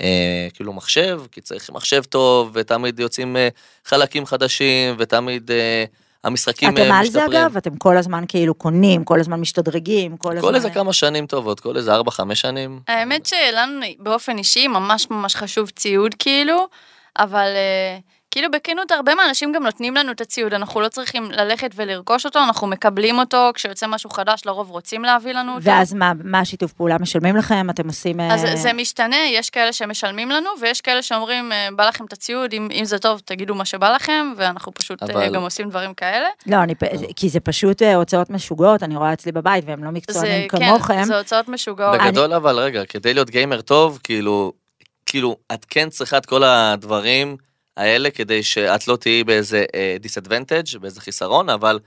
[0.00, 3.36] אה, כאילו מחשב, כי צריך מחשב טוב, ותמיד יוצאים
[3.84, 5.50] חלקים חדשים, ותמיד
[6.24, 7.42] המשחקים אתם אה, על זה משתפרים.
[7.42, 7.56] אגב?
[7.56, 10.48] אתם כל הזמן כאילו קונים, כל הזמן משתדרגים, כל הזמן...
[10.48, 12.80] כל איזה כמה שנים טובות, כל איזה 4-5 שנים.
[12.88, 16.66] האמת שלנו באופן אישי ממש ממש חשוב ציוד כאילו,
[17.18, 17.98] אבל אה,
[18.32, 22.38] כאילו בכנות הרבה מהאנשים גם נותנים לנו את הציוד, אנחנו לא צריכים ללכת ולרכוש אותו,
[22.38, 25.64] אנחנו מקבלים אותו, כשיוצא משהו חדש לרוב רוצים להביא לנו אותו.
[25.64, 27.70] ואז מה, מה השיתוף פעולה משלמים לכם?
[27.70, 28.20] אתם עושים...
[28.20, 32.12] אז אה, זה משתנה, יש כאלה שמשלמים לנו, ויש כאלה שאומרים, אה, בא לכם את
[32.12, 35.34] הציוד, אם, אם זה טוב, תגידו מה שבא לכם, ואנחנו פשוט אבל- אבל...
[35.34, 36.28] גם עושים דברים כאלה.
[36.46, 39.90] לא, אני, פ- כי זה פשוט אה, הוצאות משוגעות, אני רואה אצלי בבית, והם לא
[39.90, 40.94] מקצוענים זה, כמוכם.
[40.94, 42.00] כן, זה הוצאות משוגעות.
[42.00, 44.52] בגדול אבל רגע, כדי להיות גיימר טוב, כאילו,
[45.06, 47.36] כאילו, את כן צריכה את כל הדברים
[47.76, 49.64] האלה כדי שאת לא תהיי באיזה
[50.00, 51.78] disadvantage, באיזה חיסרון, אבל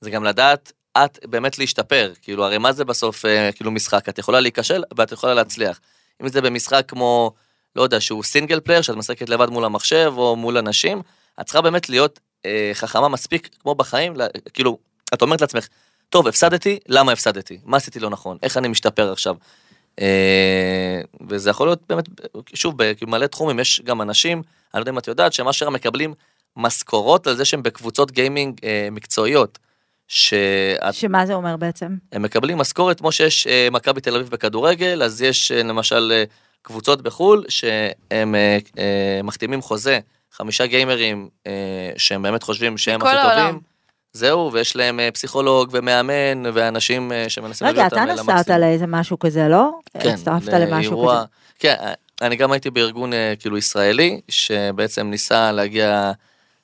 [0.00, 2.12] זה גם לדעת את באמת להשתפר.
[2.22, 4.08] כאילו, הרי מה זה בסוף אה, כאילו משחק?
[4.08, 5.80] את יכולה להיכשל ואת יכולה להצליח.
[6.22, 7.32] אם זה במשחק כמו,
[7.76, 11.02] לא יודע, שהוא single player, שאת משחקת לבד מול המחשב או מול אנשים,
[11.40, 14.78] את צריכה באמת להיות אה, חכמה מספיק, כמו בחיים, לה, כאילו,
[15.14, 15.68] את אומרת לעצמך,
[16.08, 17.58] טוב, הפסדתי, למה הפסדתי?
[17.64, 18.38] מה עשיתי לא נכון?
[18.42, 19.36] איך אני משתפר עכשיו?
[20.00, 22.04] אה, וזה יכול להיות באמת,
[22.54, 24.42] שוב, במלא תחומים, יש גם אנשים,
[24.74, 26.14] אני לא יודע אם את יודעת, שהם אשכרה מקבלים
[26.56, 29.58] משכורות על זה שהם בקבוצות גיימינג אה, מקצועיות.
[30.08, 31.96] שאת שמה זה אומר בעצם?
[32.12, 36.24] הם מקבלים משכורת כמו שיש אה, מכבי תל אביב בכדורגל, אז יש אה, למשל אה,
[36.62, 39.98] קבוצות בחו"ל שהם אה, אה, מחתימים חוזה,
[40.32, 41.52] חמישה גיימרים אה,
[41.96, 43.46] שהם באמת חושבים שהם הכי העולם.
[43.46, 43.60] טובים.
[44.12, 48.60] זהו, ויש להם אה, פסיכולוג ומאמן ואנשים אה, שמנסים רגע, להביא אתה אותם נסעת למקסימום.
[48.60, 49.70] לאיזה משהו כזה, לא?
[50.00, 51.26] כן, הצטרפת למשהו לאירוע- כזה.
[51.58, 51.74] כן,
[52.22, 56.12] אני גם הייתי בארגון אה, כאילו ישראלי, שבעצם ניסה להגיע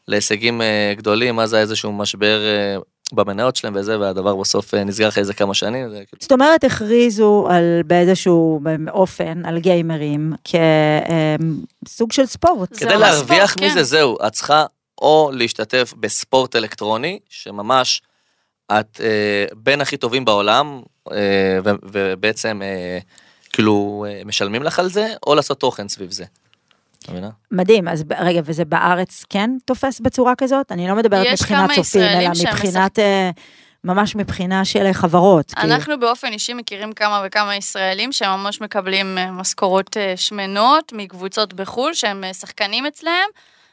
[0.09, 2.77] להישגים אה, גדולים, אז היה איזשהו משבר אה,
[3.13, 5.89] במניות שלהם וזה, והדבר בסוף נסגר אחרי איזה כמה שנים.
[5.91, 8.61] זה כאילו- זאת אומרת, הכריזו על, באיזשהו
[8.91, 10.33] אופן על גיימרים
[11.85, 12.77] כסוג של ספורט.
[12.77, 13.83] כדי ממש להרוויח ספורט, מזה, כן.
[13.83, 14.65] זהו, את צריכה
[15.03, 18.03] או להשתתף בספורט אלקטרוני, שממש
[18.73, 20.81] את אה, בין הכי טובים בעולם,
[21.13, 22.99] אה, ו- ובעצם אה,
[23.53, 26.25] כאילו אה, משלמים לך על זה, או לעשות תוכן סביב זה.
[27.09, 27.31] מבינה?
[27.51, 30.73] מדהים, אז רגע, וזה בארץ כן תופס בצורה כזאת?
[30.73, 33.31] אני לא מדברת יש מבחינת כמה צופים, אלא מבחינת, אה,
[33.85, 35.51] ממש מבחינה של חברות.
[35.51, 35.75] כאילו.
[35.75, 41.95] אנחנו באופן אישי מכירים כמה וכמה ישראלים שממש מקבלים אה, משכורות אה, שמנות מקבוצות בחו"ל
[41.95, 43.29] שהם אה, שחקנים אצלהם,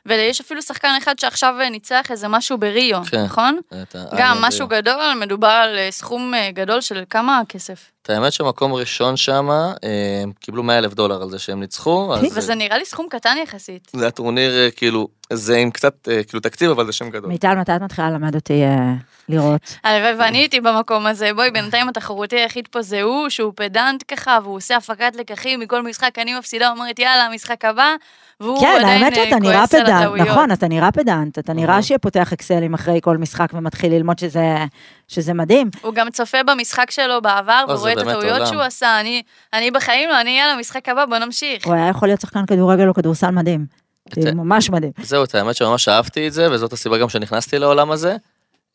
[0.07, 3.23] ויש אפילו שחקן אחד שעכשיו אה, ניצח איזה משהו בריו, כן.
[3.23, 3.59] נכון?
[4.17, 7.91] גם משהו גדול, מדובר על אה, סכום אה, גדול של כמה כסף.
[8.07, 9.73] את האמת שמקום ראשון שם, אה,
[10.23, 13.91] הם קיבלו 100 אלף דולר על זה שהם ניצחו, וזה נראה לי סכום קטן יחסית.
[13.95, 17.29] זה הטורניר אה, כאילו, זה עם קצת אה, כאילו תקציב, אבל זה שם גדול.
[17.29, 18.63] מיטל, מתי את מתחילה ללמד אותי
[19.29, 19.77] לראות?
[19.83, 24.37] הלוואי ואני הייתי במקום הזה, בואי, בינתיים התחרותי היחיד פה זה הוא, שהוא פדנט ככה,
[24.43, 27.95] והוא עושה הפקת לקחים מכל משחק, אני מפסידה, אומרת יאללה, משחק הבא,
[28.39, 30.27] והוא כן, עדיין האמת אה, שאתה נראה כועס על פדנט, הטעויות.
[30.27, 31.81] נכון, אתה נראה פדנט, אתה נראה.
[31.83, 34.55] שפותח אקסלים אחרי כל משחק ומתחיל ללמוד שזה,
[35.07, 35.69] שזה מדהים.
[35.81, 38.45] הוא גם צופה במשחק שלו בעבר, לא, ורואה את הטעויות עולם.
[38.45, 39.21] שהוא עשה, אני,
[39.53, 41.65] אני בחיים לא, אני יאללה, משחק הבא, בוא נמשיך.
[41.65, 43.65] הוא היה יכול להיות שחקן כדורגל או כדורסל מדהים.
[44.19, 44.91] זה- ממש מדהים.
[45.01, 48.15] זהו, את האמת שממש אהבתי את זה, וזאת הסיבה גם שנכנסתי לעולם הזה.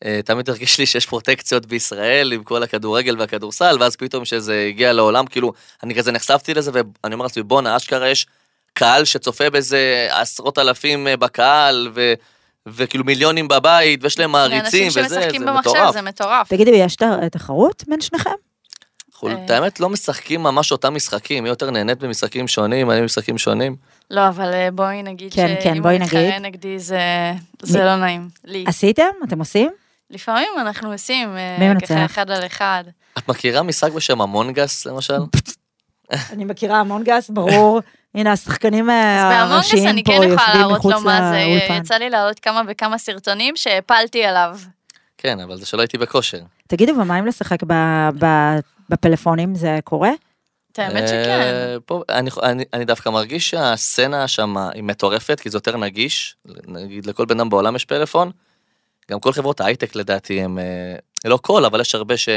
[0.05, 4.93] אה, תמיד הרגיש לי שיש פרוטקציות בישראל עם כל הכדורגל והכדורסל, ואז פתאום שזה הגיע
[4.93, 8.27] לעולם, כאילו, אני כזה נחשפתי לזה, ואני אומר לעצמי, בואנה, אשכרה יש
[8.73, 12.13] קהל שצופה בזה עשרות אלפים אה, בקהל, ו...
[12.67, 15.93] וכאילו מיליונים בבית, ויש להם מעריצים, וזה, שמשחקים זה במחשב מטורף.
[15.93, 16.49] זה מטורף.
[16.49, 16.97] תגידי, יש
[17.31, 18.29] תחרות בין שניכם?
[19.13, 19.45] אנחנו, אה.
[19.45, 23.75] את האמת, לא משחקים ממש אותם משחקים, היא יותר נהנית במשחקים שונים, אני במשחקים שונים.
[24.11, 26.41] לא, אבל בואי נגיד כן, כן, שאם בואי הוא מתחרה נגיד.
[26.41, 26.99] נגדי זה
[27.61, 28.29] זה לא נעים.
[28.45, 28.63] לי.
[28.67, 29.09] עשיתם?
[29.23, 29.71] אתם עושים?
[30.13, 31.73] לפעמים אנחנו עושים, אה?
[31.81, 32.83] ככה אחד על אחד.
[33.17, 35.17] את מכירה משחק בשם המונגס למשל?
[36.33, 37.81] אני מכירה המון גס, ברור.
[38.15, 41.31] הנה, השחקנים אה, אז בהמונגס הראשיים אני פה כן יכולה יושבים להראות מחוץ לו מה
[41.31, 41.73] זה, לאולפן.
[41.73, 44.57] יצא לי להראות כמה וכמה סרטונים שהפלתי עליו.
[45.17, 46.39] כן, אבל זה שלא הייתי בכושר.
[46.67, 50.11] תגידו, ומה אם לשחק ב- ב- בפלאפונים, זה קורה?
[50.71, 51.39] את האמת שכן.
[51.41, 56.35] אה, פה, אני, אני, אני דווקא מרגיש שהסצנה שם היא מטורפת, כי זה יותר נגיש,
[56.67, 58.31] נגיד לכל בן אדם בעולם יש פלאפון.
[59.11, 62.29] גם כל חברות ההייטק לדעתי הם, אה, לא כל, אבל יש הרבה ש,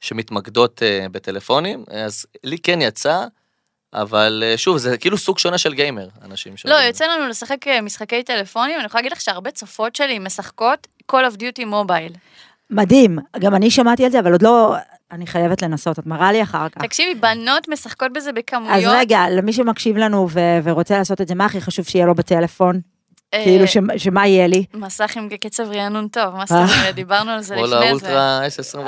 [0.00, 3.24] שמתמקדות אה, בטלפונים, אז לי כן יצא,
[3.92, 6.66] אבל אה, שוב, זה כאילו סוג שונה של גיימר, אנשים ש...
[6.66, 11.32] לא, יוצא לנו לשחק משחקי טלפונים, אני יכולה להגיד לך שהרבה צופות שלי משחקות Call
[11.32, 12.12] of Duty מובייל.
[12.70, 14.74] מדהים, גם אני שמעתי על זה, אבל עוד לא,
[15.12, 16.82] אני חייבת לנסות, את מראה לי אחר כך.
[16.82, 18.94] תקשיבי, בנות משחקות בזה אז בכמויות.
[18.96, 22.80] רגע, למי שמקשיב לנו ו- ורוצה לעשות את זה, מה הכי חשוב שיהיה לו בטלפון?
[23.34, 24.64] אה, כאילו, ש- שמה יהיה לי?
[24.74, 26.62] מסך עם קצב רענון טוב, מה זאת אה.
[26.78, 27.86] אומרת, דיברנו על זה כל לפני זה.
[27.88, 28.78] האולטרה S23.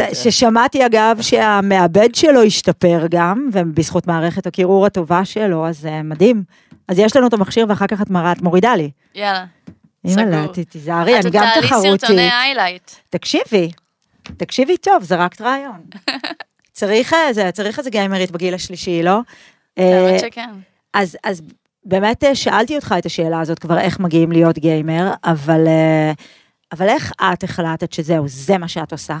[0.00, 6.42] אה, ששמעתי אגב שהמעבד שלו השתפר גם, ובזכות מערכת הקירור הטובה שלו, אז אה, מדהים.
[6.88, 8.90] אז יש לנו את המכשיר ואחר כך את מראה, את מורידה לי.
[9.14, 9.44] יאללה.
[10.04, 12.00] אימא'לה, תיזהרי, אני את גם תעלי תחרותית.
[12.00, 12.90] סרטוני היילייט.
[13.10, 13.70] תקשיבי,
[14.36, 15.80] תקשיבי טוב, זרקת רעיון.
[16.72, 17.50] צריך איזה,
[17.90, 19.20] גיימרית בגיל השלישי, לא?
[19.78, 20.50] אה, האמת שכן.
[20.94, 21.16] אז
[21.84, 26.12] באמת אה, שאלתי אותך את השאלה הזאת כבר, איך מגיעים להיות גיימר, אבל, אה,
[26.72, 29.18] אבל איך את החלטת שזהו, זה מה שאת עושה?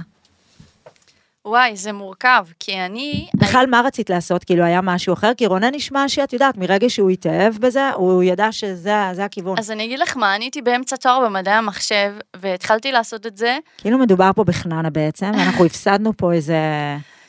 [1.46, 3.28] וואי, זה מורכב, כי אני...
[3.34, 4.44] בכלל, מה רצית לעשות?
[4.44, 5.34] כאילו, היה משהו אחר?
[5.36, 9.58] כי רונן נשמע שאת יודעת, מרגע שהוא התאהב בזה, הוא ידע שזה זה הכיוון.
[9.58, 13.58] אז אני אגיד לך מה, אני הייתי באמצע תואר במדעי המחשב, והתחלתי לעשות את זה.
[13.78, 16.58] כאילו מדובר פה בחננה בעצם, אנחנו הפסדנו פה איזה...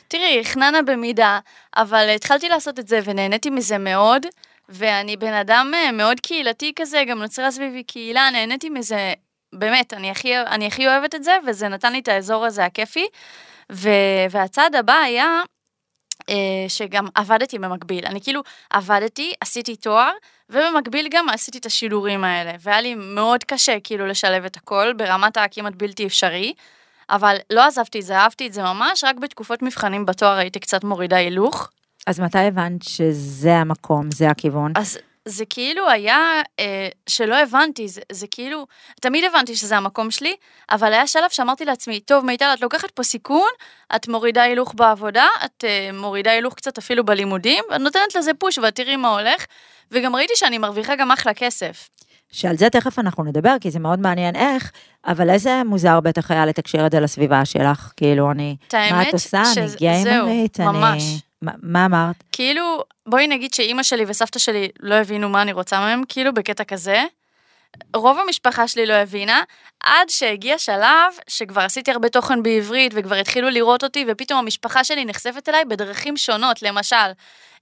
[0.08, 1.38] תראי, חננה במידה,
[1.76, 4.26] אבל התחלתי לעשות את זה ונהניתי מזה מאוד,
[4.68, 9.12] ואני בן אדם אה, מאוד קהילתי כזה, גם נוצרה סביבי קהילה, נהניתי מזה,
[9.52, 13.06] באמת, אני הכי, אני הכי אוהבת את זה, וזה נתן לי את האזור הזה הכיפי.
[13.72, 13.90] ו,
[14.30, 15.40] והצעד הבא היה
[16.30, 18.06] אה, שגם עבדתי במקביל.
[18.06, 20.10] אני כאילו עבדתי, עשיתי תואר,
[20.50, 22.52] ובמקביל גם עשיתי את השידורים האלה.
[22.60, 26.52] והיה לי מאוד קשה כאילו לשלב את הכל, ברמת הכמעט בלתי אפשרי.
[27.10, 30.84] אבל לא עזבתי את זה, אהבתי את זה ממש, רק בתקופות מבחנים בתואר הייתי קצת
[30.84, 31.70] מורידה הילוך.
[32.06, 34.72] אז מתי הבנת שזה המקום, זה הכיוון?
[34.74, 36.18] אז זה כאילו היה
[36.60, 38.66] אה, שלא הבנתי, זה, זה כאילו,
[39.00, 40.34] תמיד הבנתי שזה המקום שלי,
[40.70, 43.48] אבל היה שלב שאמרתי לעצמי, טוב מיטל, את לוקחת פה סיכון,
[43.96, 48.58] את מורידה הילוך בעבודה, את אה, מורידה הילוך קצת אפילו בלימודים, ואת נותנת לזה פוש
[48.58, 49.44] ואת תראי מה הולך,
[49.90, 51.88] וגם ראיתי שאני מרוויחה גם אחלה כסף.
[52.32, 54.72] שעל זה תכף אנחנו נדבר, כי זה מאוד מעניין איך,
[55.06, 58.56] אבל איזה מוזר בטח היה לתקשר את זה לסביבה שלך, כאילו, אני...
[58.68, 59.42] את מה את עושה?
[59.56, 60.56] אני גיימרית?
[60.56, 60.78] זהו, אני...
[60.78, 61.02] ממש.
[61.42, 62.16] מה- מה אמרת?
[62.32, 66.64] כאילו, בואי נגיד שאימא שלי וסבתא שלי לא הבינו מה אני רוצה מהם, כאילו בקטע
[66.64, 67.04] כזה.
[67.96, 69.42] רוב המשפחה שלי לא הבינה,
[69.84, 70.86] עד שהגיע שלב
[71.28, 76.16] שכבר עשיתי הרבה תוכן בעברית וכבר התחילו לראות אותי, ופתאום המשפחה שלי נחשפת אליי בדרכים
[76.16, 76.96] שונות, למשל,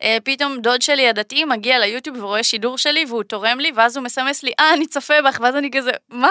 [0.02, 4.04] אה, פתאום דוד שלי הדתי מגיע ליוטיוב ורואה שידור שלי והוא תורם לי, ואז הוא
[4.04, 6.28] מסמס לי, אה, אני צופה בך, ואז אני כזה, מה?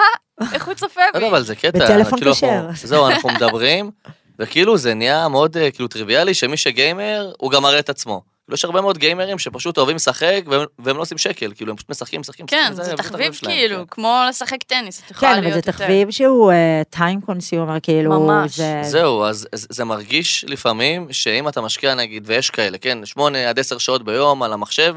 [0.52, 1.18] איך הוא צופה לא בי?
[1.18, 1.68] יודע, אבל זה קטע.
[1.84, 2.66] בטלפון כאילו כשר.
[2.74, 3.90] זהו, אנחנו מדברים,
[4.38, 8.22] וכאילו זה נהיה מאוד אה, כאילו טריוויאלי שמי שגיימר, הוא גם מראה את עצמו.
[8.44, 11.76] כאילו, יש הרבה מאוד גיימרים שפשוט אוהבים לשחק, והם- והם לא עושים שקל, כאילו הם
[11.76, 13.84] פשוט משחקים, משחקים, כן, משחקים, זה פשוט תחביב כאילו, כן.
[13.90, 15.72] כמו לשחק טניס, את יכולה כן, אבל להיות זה יותר.
[15.72, 18.56] תחביב שהוא uh, time consumer, כאילו, ממש.
[18.56, 18.80] זה...
[18.82, 23.58] זהו, אז אז זה מרגיש לפעמים שאם אתה משקיע נגיד, ויש כאלה, כן, שמונה עד
[23.58, 24.94] עשר שעות ביום על המחשב,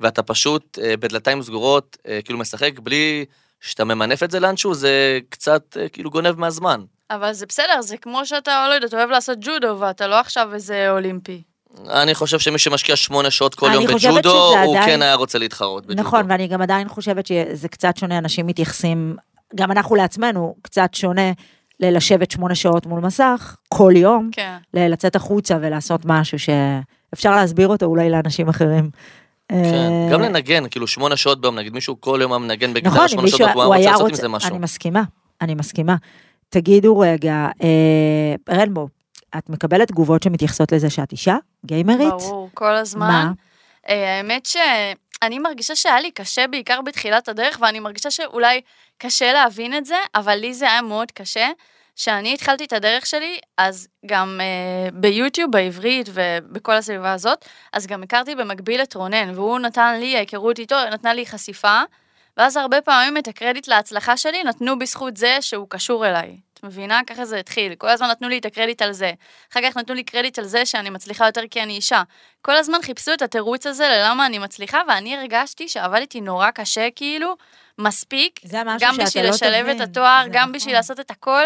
[0.00, 3.24] ואתה פשוט אה, בדלתיים סגורות, אה, כאילו משחק בלי
[3.60, 6.80] שאתה ממנף את זה לאנשהו, זה קצת אה, כאילו גונב מהזמן.
[7.14, 10.90] אבל זה בסדר, זה כמו שאתה, לא יודעת, אוהב לעשות ג'ודו, ואתה לא עכשיו איזה
[10.90, 11.42] אולימפי.
[11.90, 15.86] אני חושב שמי שמשקיע שמונה שעות כל יום בג'ודו, הוא עדיין- כן היה רוצה להתחרות
[15.86, 16.02] בג'ודו.
[16.02, 19.16] נכון, ואני גם עדיין חושבת שזה קצת שונה, אנשים מתייחסים,
[19.54, 21.32] גם אנחנו לעצמנו, קצת שונה
[21.80, 24.56] ללשבת שמונה שעות מול מסך, כל יום, כן.
[24.74, 28.90] לצאת החוצה ולעשות משהו שאפשר להסביר אותו אולי לאנשים אחרים.
[29.48, 32.94] כן, אה, גם לנגן, כאילו שמונה שעות ביום, נגיד מישהו כל יום היה מנגן בגיטרה
[32.94, 34.50] נכון, שמונה שעות, הוא הוא היה רוצה לעשות עם זה משהו.
[34.50, 35.02] אני מסכימה,
[35.40, 35.96] אני מסכימה.
[36.52, 38.88] תגידו רגע, אה, רנבו,
[39.38, 41.36] את מקבלת תגובות שמתייחסות לזה שאת אישה?
[41.66, 42.08] גיימרית?
[42.08, 43.08] ברור, כל הזמן.
[43.08, 43.32] מה?
[43.88, 48.60] אה, האמת שאני מרגישה שהיה לי קשה בעיקר בתחילת הדרך, ואני מרגישה שאולי
[48.98, 51.48] קשה להבין את זה, אבל לי זה היה מאוד קשה.
[51.96, 58.02] כשאני התחלתי את הדרך שלי, אז גם אה, ביוטיוב, בעברית ובכל הסביבה הזאת, אז גם
[58.02, 61.82] הכרתי במקביל את רונן, והוא נתן לי, ההיכרות איתו, נתנה לי חשיפה,
[62.36, 66.36] ואז הרבה פעמים את הקרדיט להצלחה שלי נתנו בזכות זה שהוא קשור אליי.
[66.54, 67.00] את מבינה?
[67.06, 67.74] ככה זה התחיל.
[67.74, 69.12] כל הזמן נתנו לי את הקרדיט על זה.
[69.52, 72.02] אחר כך נתנו לי קרדיט על זה שאני מצליחה יותר כי אני אישה.
[72.42, 77.36] כל הזמן חיפשו את התירוץ הזה ללמה אני מצליחה, ואני הרגשתי שעבדתי נורא קשה, כאילו,
[77.78, 79.82] מספיק, זה משהו גם בשביל לא לשלב תבין.
[79.82, 80.52] את התואר, זה גם נכון.
[80.52, 81.42] בשביל לעשות את הכל,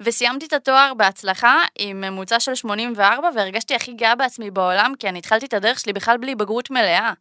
[0.00, 5.18] וסיימתי את התואר בהצלחה עם ממוצע של 84, והרגשתי הכי גאה בעצמי בעולם, כי אני
[5.18, 7.12] התחלתי את הדרך שלי בכלל בלי בגרות מלאה.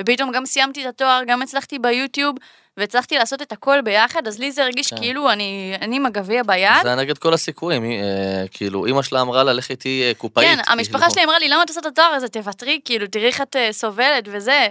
[0.00, 2.36] ופתאום גם סיימתי את התואר, גם הצלחתי ביוטיוב,
[2.76, 4.96] והצלחתי לעשות את הכל ביחד, אז לי זה הרגיש כן.
[4.96, 6.82] כאילו אני, אני עם הגביע ביד.
[6.82, 10.46] זה היה נגד כל הסיכויים, אה, כאילו, אימא שלה אמרה לה, לכי תהיי אה, קופאית.
[10.46, 11.10] כן, המשפחה כאילו.
[11.10, 12.28] שלי אמרה לי, למה את עושה את התואר הזה?
[12.28, 14.66] תוותרי, כאילו, תראי איך את אה, סובלת וזה.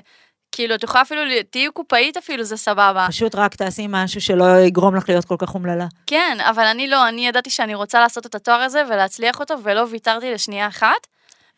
[0.52, 3.06] כאילו, את יכולה אפילו, תהיי קופאית אפילו, זה סבבה.
[3.10, 5.86] פשוט רק תעשי משהו שלא יגרום לך להיות כל כך אומללה.
[6.08, 9.86] כן, אבל אני לא, אני ידעתי שאני רוצה לעשות את התואר הזה ולהצליח אותו, ולא
[9.90, 11.08] ויתרתי לשנייה אחת.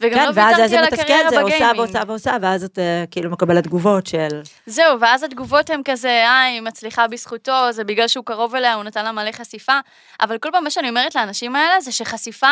[0.01, 1.79] וגם כן, לא ואז ויתרתי על מתסכל הקריירה זה, עושה בגיימינג.
[1.79, 4.41] ועושה ועושה, ואז את אה, כאילו מקבלת תגובות של...
[4.65, 8.83] זהו, ואז התגובות הן כזה, אה, היא מצליחה בזכותו, זה בגלל שהוא קרוב אליה, הוא
[8.83, 9.79] נתן לה מלא חשיפה.
[10.21, 12.51] אבל כל פעם מה שאני אומרת לאנשים האלה זה שחשיפה,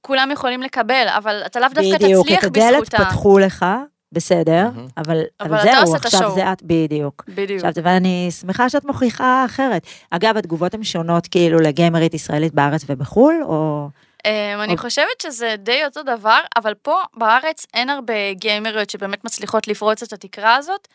[0.00, 3.04] כולם יכולים לקבל, אבל אתה לאו דווקא בדיוק, תצליח את הדלת בזכותה.
[3.04, 3.66] פתחו לך,
[4.12, 4.86] בסדר, מהמם.
[4.96, 6.30] אבל אבל אבל זהו, עושה עכשיו.
[6.34, 7.24] זה את, בדיוק.
[7.28, 7.64] בדיוק.
[7.64, 9.86] עכשיו, ואני שמחה שאת מוכיחה אחרת.
[10.10, 13.88] אגב, התגובות הן שונות כאילו לגיימרית ישראלית בארץ ובחו"ל, או...
[14.26, 14.76] Um, אני אוקיי.
[14.76, 20.12] חושבת שזה די אותו דבר, אבל פה בארץ אין הרבה גיימריות שבאמת מצליחות לפרוץ את
[20.12, 20.88] התקרה הזאת,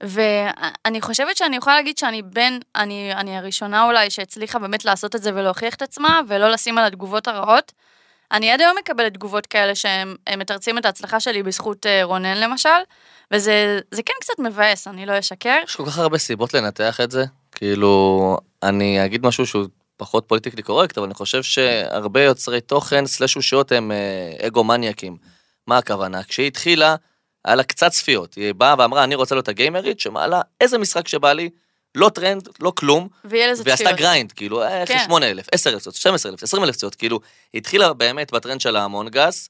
[0.00, 5.22] ואני חושבת שאני יכולה להגיד שאני בין, אני, אני הראשונה אולי שהצליחה באמת לעשות את
[5.22, 7.72] זה ולהוכיח את עצמה, ולא לשים על התגובות הרעות.
[8.32, 12.38] אני עד היום מקבלת תגובות כאלה שהם הם מתרצים את ההצלחה שלי בזכות אה, רונן
[12.38, 12.68] למשל,
[13.30, 15.60] וזה זה כן קצת מבאס, אני לא אשקר.
[15.64, 19.64] יש כל כך הרבה סיבות לנתח את זה, כאילו, אני אגיד משהו שהוא
[19.98, 25.16] פחות politically correct, אבל אני חושב שהרבה יוצרי תוכן slash אושיות הם אה, אגו מניאקים.
[25.66, 26.22] מה הכוונה?
[26.22, 26.96] כשהיא התחילה,
[27.44, 28.34] היה לה קצת צפיות.
[28.34, 31.50] היא באה ואמרה, אני רוצה להיות הגיימרית שמעלה איזה משחק שבא לי,
[31.94, 33.98] לא טרנד, לא כלום, ויהיה לזה ועשתה צפיות.
[33.98, 35.04] grind, כאילו, אה, איך כן.
[35.06, 37.20] 8,000, 10,000 צפיות, 12,000, 20,000 צפיות, כאילו,
[37.52, 39.48] היא התחילה באמת בטרנד של ההמונגס,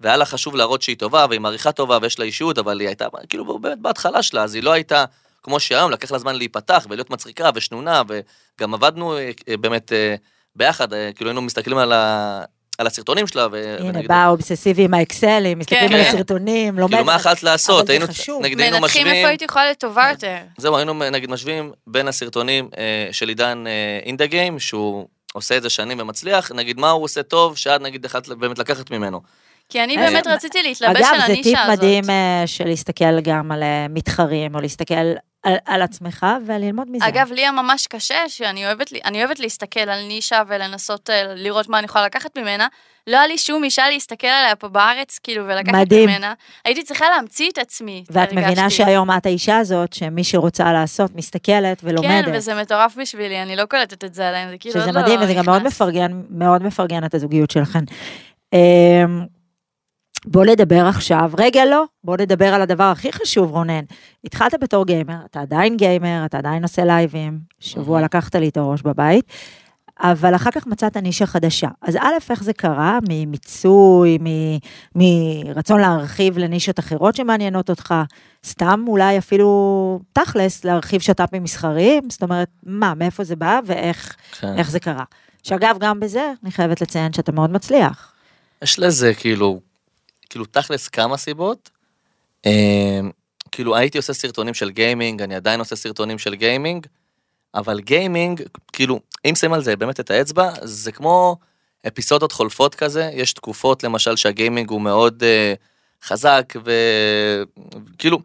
[0.00, 3.06] והיה לה חשוב להראות שהיא טובה, והיא מעריכה טובה, ויש לה אישיות, אבל היא הייתה,
[3.28, 5.04] כאילו, באמת בהתחלה שלה, אז היא לא הייתה,
[5.42, 10.14] כמו שהיום, לקח לה זמן להיפתח, ולהיות מצחיקה ושנונה, וגם עבדנו אה, אה, באמת אה,
[10.56, 12.42] ביחד, כאילו, היינו מסתכלים על ה...
[12.78, 13.76] על הסרטונים שלה, ו...
[13.78, 15.94] הנה, ונגיד, בא האובססיבי עם האקסלים, מסתכלים כן.
[15.94, 16.08] על כן.
[16.08, 16.90] הסרטונים, לומד.
[16.90, 17.88] כאילו, מה יכלת לעשות?
[17.90, 18.06] היינו.
[18.40, 19.16] נגיד, היינו מנתחים משווים...
[19.16, 20.36] איפה הייתי יכולה להיות טובה יותר.
[20.56, 23.64] זהו, היינו נגיד משווים בין הסרטונים אה, של עידן
[24.04, 28.04] אינדה גיים, שהוא עושה את זה שנים ומצליח, נגיד מה הוא עושה טוב, שאת נגיד
[28.04, 29.20] יכולת באמת לקחת ממנו.
[29.72, 31.78] כי אני באמת רציתי להתלבש אגב, על זה טיפ הנישה הזאת.
[31.78, 34.94] מדהים אה, של להסתכל גם על אה, מתחרים, או להסתכל
[35.42, 37.08] על, על עצמך וללמוד מזה.
[37.08, 41.78] אגב, לי היה ממש קשה, שאני אוהבת, אוהבת להסתכל על נישה ולנסות אה, לראות מה
[41.78, 42.66] אני יכולה לקחת ממנה.
[43.06, 46.08] לא היה לי שום אישה להסתכל עליה פה בארץ, כאילו, ולקחת מדהים.
[46.08, 46.34] ממנה.
[46.64, 48.50] הייתי צריכה להמציא את עצמי, ואת הרגשתי.
[48.50, 52.24] מבינה שהיום את האישה הזאת, שמי שרוצה לעשות, מסתכלת ולומדת.
[52.24, 55.20] כן, וזה מטורף בשבילי, אני לא קולטת את זה עליהם, זה כאילו שזה לא מדהים,
[55.22, 55.72] וזה גם מאוד נכנס.
[55.72, 57.84] מפרגן, מאוד מפרגן את הזוגיות שלכן.
[60.26, 63.84] בוא נדבר עכשיו, רגע לא, בוא נדבר על הדבר הכי חשוב, רונן.
[64.24, 68.00] התחלת בתור גיימר, אתה עדיין גיימר, אתה עדיין עושה לייבים, שבוע.
[68.02, 69.24] לקחת לי את הראש בבית,
[70.00, 71.68] אבל אחר כך מצאת נישה חדשה.
[71.82, 72.98] אז א', איך זה קרה?
[73.08, 74.58] ממיצוי, מ-
[74.94, 77.94] מרצון להרחיב לנישות אחרות שמעניינות אותך,
[78.46, 82.02] סתם אולי אפילו תכלס להרחיב שת"פים מסחריים?
[82.10, 84.62] זאת אומרת, מה, מאיפה זה בא ואיך כן.
[84.62, 85.04] זה קרה.
[85.42, 88.12] שאגב, גם בזה אני חייבת לציין שאתה מאוד מצליח.
[88.62, 89.60] יש לזה כאילו,
[90.32, 91.70] כאילו תכלס כמה סיבות.
[92.46, 93.00] אה,
[93.50, 96.86] כאילו הייתי עושה סרטונים של גיימינג, אני עדיין עושה סרטונים של גיימינג,
[97.54, 98.42] אבל גיימינג,
[98.72, 101.36] כאילו, אם שמים על זה באמת את האצבע, זה כמו
[101.86, 105.54] אפיסודות חולפות כזה, יש תקופות למשל שה gaming הוא מאוד אה,
[106.02, 106.54] חזק,
[107.94, 108.18] וכאילו,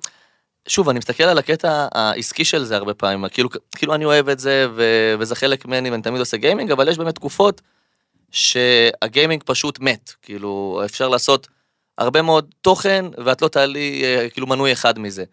[0.67, 4.39] שוב, אני מסתכל על הקטע העסקי של זה הרבה פעמים, כאילו, כאילו אני אוהב את
[4.39, 4.84] זה, ו...
[5.20, 7.62] וזה חלק ממני ואני תמיד עושה gaming, אבל יש באמת תקופות
[8.32, 11.48] שה gaming פשוט מת, כאילו, אפשר לעשות
[11.98, 15.24] הרבה מאוד תוכן, ואת לא תעלי אה, כאילו מנוי אחד מזה.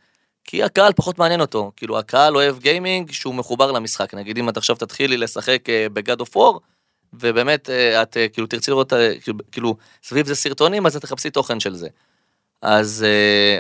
[0.44, 4.57] כי הקהל פחות מעניין אותו, כאילו הקהל אוהב gaming שהוא מחובר למשחק, נגיד אם את
[4.57, 6.61] עכשיו תתחילי לשחק אה, ב God of War,
[7.12, 11.03] ובאמת אה, את אה, כאילו תרצי לראות אה, כאילו- כאילו סביב זה סרטונים, אז את
[11.03, 11.88] תחפשי תוכן של זה.
[12.62, 13.59] אז אה,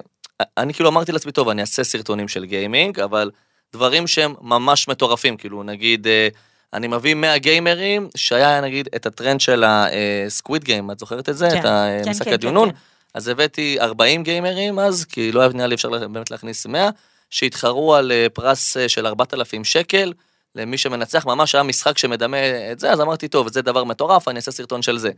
[0.56, 3.30] אני כאילו אמרתי לעצמי, טוב, אני אעשה סרטונים של גיימינג, אבל
[3.72, 6.28] דברים שהם ממש מטורפים, כאילו נגיד, אה,
[6.72, 11.48] אני מביא 100 גיימרים, שהיה נגיד את הטרנד של הסקוויד גיים, את זוכרת את זה?
[11.50, 12.70] כן, את כן, המשחק כן, הדיונון?
[12.70, 12.76] כן,
[13.14, 16.90] אז הבאתי 40 גיימרים אז, כי לא היה נראה לי אפשר באמת להכניס 100,
[17.30, 20.12] שהתחרו על אה, פרס אה, של 4,000 שקל,
[20.54, 22.36] למי שמנצח, ממש היה משחק שמדמה
[22.72, 25.10] את זה, אז אמרתי, טוב, זה דבר מטורף, אני אעשה סרטון של זה.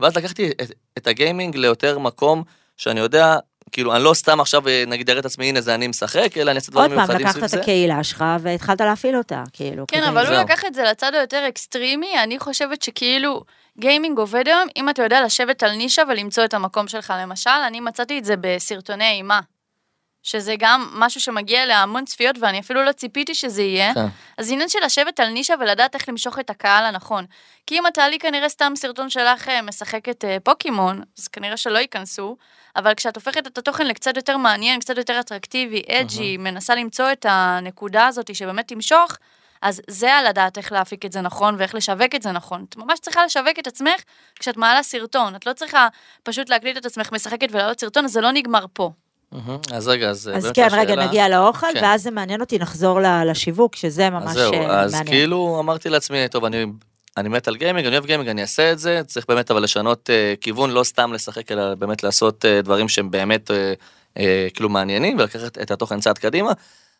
[0.00, 2.42] ואז לקחתי את, את ה gaming ליותר מקום
[2.76, 3.36] שאני יודע,
[3.72, 6.50] כאילו, אני לא סתם עכשיו, אה, נגיד, אראה את עצמי, הנה, זה אני משחק, אלא
[6.50, 7.60] אני אעשה עוד דברים פעם, מיוחדים לקחת סביב את זה.
[7.60, 9.84] הקהילה שלך והתחלת להפעיל אותה, כאילו.
[9.88, 10.34] כן, אבל הוא.
[10.34, 13.44] לקח את זה לצד היותר אקסטרימי, אני חושבת שכאילו
[13.78, 17.12] gaming עובד היום, אם אתה יודע לשבת על נישה ולמצוא את המקום שלך.
[17.18, 19.40] למשל, אני מצאתי את זה בסרטוני אימה,
[20.22, 23.94] שזה גם משהו שמגיע להמון צפיות, ואני אפילו לא ציפיתי שזה יהיה.
[23.94, 24.06] כן.
[24.38, 27.24] אז עניין של לשבת על נישה ולדעת איך למשוך את הקהל הנכון.
[27.66, 31.78] כי אם את תעלי כנראה סתם סרטון שלך אה, משחקת אה, פוקימון, אז כנראה שלא
[31.78, 32.36] ייכנסו,
[32.76, 37.26] אבל כשאת הופכת את התוכן לקצת יותר מעניין, קצת יותר אטרקטיבי, אג'י, מנסה למצוא את
[37.28, 39.16] הנקודה הזאת שבאמת תמשוך,
[39.66, 42.64] אז זה על לדעת איך להפיק את זה נכון ואיך לשווק את זה נכון.
[42.68, 44.00] את ממש צריכה לשווק את עצמך
[44.38, 45.34] כשאת מעלה סרטון.
[45.34, 45.88] את לא צריכה
[46.22, 48.90] פשוט להקליט את עצמך משחקת ולהעלות סרטון, אז זה לא נגמר פה.
[49.72, 51.80] אז רגע, אז אז באמת כן, רגע, נגיע לאוכל, כן.
[51.82, 55.14] ואז זה מעניין אותי, נחזור לשיווק, שזה אז ממש זהו, אה, אז מעניין.
[55.14, 56.66] כאילו אמרתי לעצמי, טוב, אני,
[57.16, 60.10] אני מת על גיימינג, אני אוהב גיימינג, אני אעשה את זה, צריך באמת אבל לשנות
[60.10, 63.50] uh, כיוון, לא סתם לשחק, אלא באמת לעשות דברים שהם באמת
[64.54, 66.52] כאילו מעניינים, ולקחת את התוכן צעד קדימה.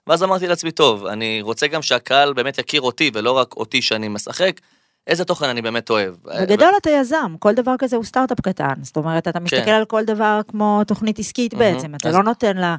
[0.07, 4.09] ואז אמרתי לעצמי, טוב, אני רוצה גם שהקהל באמת יכיר אותי, ולא רק אותי שאני
[4.09, 4.61] משחק,
[5.07, 6.15] איזה תוכן אני באמת אוהב.
[6.25, 8.75] בגדול אתה יזם, כל דבר כזה הוא סטארט-אפ קטן.
[8.83, 11.59] זאת אומרת, אתה מסתכל על כל דבר כמו תוכנית עסקית כן.
[11.59, 11.75] מהמם.
[11.75, 12.77] בעצם, אתה אז- לא נותן לה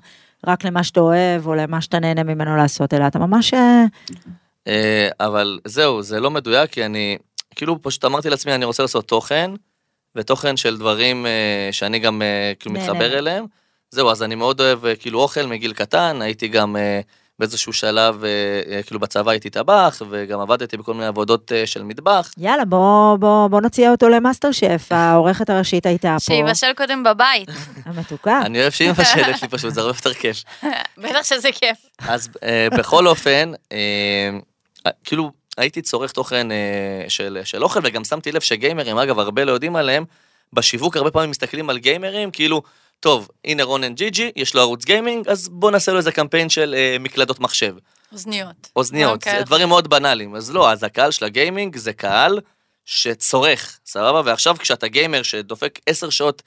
[0.48, 3.54] רק למה שאתה אוהב, או למה שאתה נהנה ממנו לעשות, אלא אתה ממש...
[3.54, 3.84] אה,
[4.68, 7.18] אה, אבל זהו, זה לא מדויק, כי אני,
[7.56, 9.52] כאילו פשוט אמרתי לעצמי, אני רוצה לעשות תוכן,
[10.16, 12.22] ותוכן של דברים אה, שאני גם
[12.60, 12.76] כאילו.
[12.76, 13.46] מתחבר אליהם.
[13.92, 17.02] זהו, אז אני מאוד אוהב אה, כאילו אוכל מגיל קטן, הייתי גם אה,
[17.40, 18.30] באיזשהו שלב, אה,
[18.72, 22.32] אה, כאילו בצבא הייתי טבח, וגם עבדתי בכל מיני עבודות אה, של מטבח.
[22.38, 27.50] יאללה, בוא, בוא, בוא נציע אותו למאסטר שף, העורכת הראשית הייתה פה, שיבשל קודם בבית.
[27.86, 28.42] המתוקה.
[28.46, 30.44] אני אוהב שהיא מבשלת לי פשוט, זה הרבה יותר כיף.
[31.04, 31.78] בטח שזה כיף.
[32.00, 34.30] אז אה, בכל אופן, אה,
[35.04, 39.52] כאילו הייתי צורך תוכן אה, של, של אוכל, וגם שמתי לב שגיימרים, אגב, הרבה לא
[39.52, 40.06] יודעים עליהם,
[40.54, 42.62] בשיווק הרבה פעמים מסתכלים על גיימרים, כאילו,
[43.00, 46.50] טוב, הנה רונן ג'י ג'י, יש לו ערוץ גיימינג, אז בוא נעשה לו איזה קמפיין
[46.50, 47.76] של אה, מקלדות מחשב.
[48.12, 48.70] אוזניות.
[48.76, 49.44] אוזניות, דברים כאלה.
[49.46, 50.36] דברים מאוד בנאליים.
[50.36, 52.40] אז לא, אז הקהל של הגיימינג זה קהל
[52.86, 54.22] שצורך, סבבה?
[54.26, 56.42] ועכשיו כשאתה גיימר שדופק עשר שעות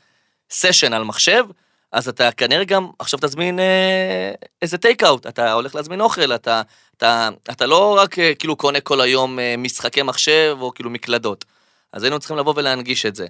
[0.50, 1.44] סשן על מחשב,
[1.92, 4.32] אז אתה כנראה גם עכשיו תזמין אה,
[4.62, 6.62] איזה take out, אתה הולך להזמין אוכל, אתה,
[6.96, 11.44] אתה, אתה לא רק אה, כאילו קונה כל היום אה, משחקי מחשב או כאילו מקלדות.
[11.92, 13.26] אז היינו צריכים לבוא ולהנגיש את זה.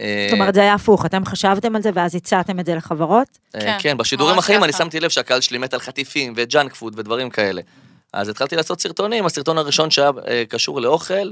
[0.00, 3.26] אה, זאת אומרת, זה היה הפוך, אתם חשבתם על זה ואז הצעתם את זה לחברות?
[3.54, 4.72] אה, כן, כן, בשידורים החיים אני.
[4.72, 7.62] שמתי לב שהקהל שלי מת על חטיפים וג'אנק פוד ודברים כאלה.
[8.12, 11.30] אז התחלתי לעשות סרטונים, הסרטון הראשון שהיה אה, קשור לאוכל,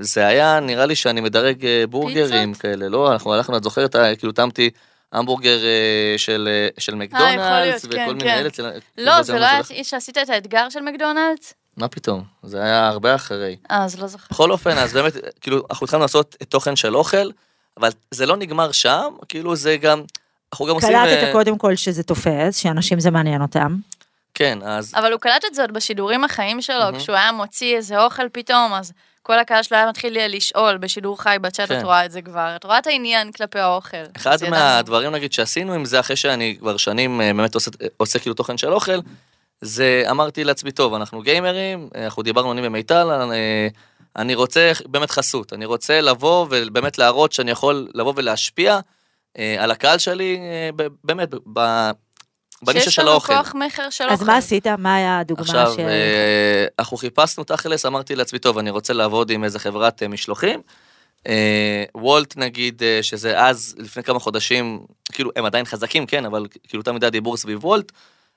[0.00, 2.54] זה היה, נראה לי שאני מדרג בורגרים?
[2.54, 3.12] כאלה, לא?
[3.12, 4.70] אנחנו הלכנו, את זוכרת, כאילו טעמתי
[5.12, 5.58] המבורגר
[6.16, 8.38] של של מקדונלדס, וכל כן, מיני כן.
[8.38, 8.46] אלה.
[8.48, 8.62] אצל-
[8.98, 9.60] לא, כאילו, זה לא היה?
[9.82, 11.54] שעשית את האתגר של מקדונלדס?
[11.76, 12.24] מה פתאום?
[12.42, 13.56] זה היה הרבה אחרי.
[13.70, 14.26] אה, אז לא זוכר.
[14.30, 17.30] בכל אופן, אז באמת, כאילו, אנחנו התחלנו לעשות תוכן של אוכל,
[17.76, 20.02] אבל זה לא נגמר שם, כאילו זה גם,
[20.52, 20.90] אנחנו גם עושים...
[20.90, 23.76] קלטת אה, קודם כל שזה תופס, שאנשים זה מעניין אותם.
[24.34, 24.92] כן, אז...
[24.94, 26.98] אבל הוא קלט את זה עוד בשידורים החיים שלו, מהמם.
[26.98, 31.36] כשהוא היה מוציא איזה אוכל פתאום, אז כל הקהל שלו היה מתחיל לשאול בשידור חי
[31.40, 31.78] בצ'אט, כן.
[31.78, 33.96] את רואה את זה כבר, את רואה את העניין כלפי האוכל.
[34.16, 34.36] אחד.
[34.50, 38.58] מהדברים נגיד שעשינו עם זה אחרי שאני כבר שנים אה, באמת עושה, עושה כאילו תוכן
[38.58, 38.98] של אוכל,
[39.60, 43.68] זה אמרתי לעצמי טוב אנחנו גיימרים, אנחנו דיברנו אני ומיטל, אה,
[44.16, 48.80] אני רוצה באמת חסות, אני רוצה לבוא ובאמת להראות שאני יכול לבוא ולהשפיע
[49.38, 51.90] אה, על הקהל שלי אה, באמת ב-
[52.62, 53.32] בנישה של האוכל.
[53.32, 54.14] שיש לנו כוח מכר של אוכל.
[54.14, 54.66] אז מה עשית?
[54.66, 55.78] מה היה הדוגמה עכשיו, ש...
[55.78, 60.60] אה, אנחנו חיפשנו תכלס, אמרתי לעצמי, טוב, אני רוצה לעבוד עם איזה חברת אה, משלוחים.
[61.94, 64.80] וולט נגיד, שזה אז, לפני כמה חודשים,
[65.12, 67.92] כאילו, הם עדיין חזקים, כן, אבל כאילו תמיד היה דיבור סביב וולט.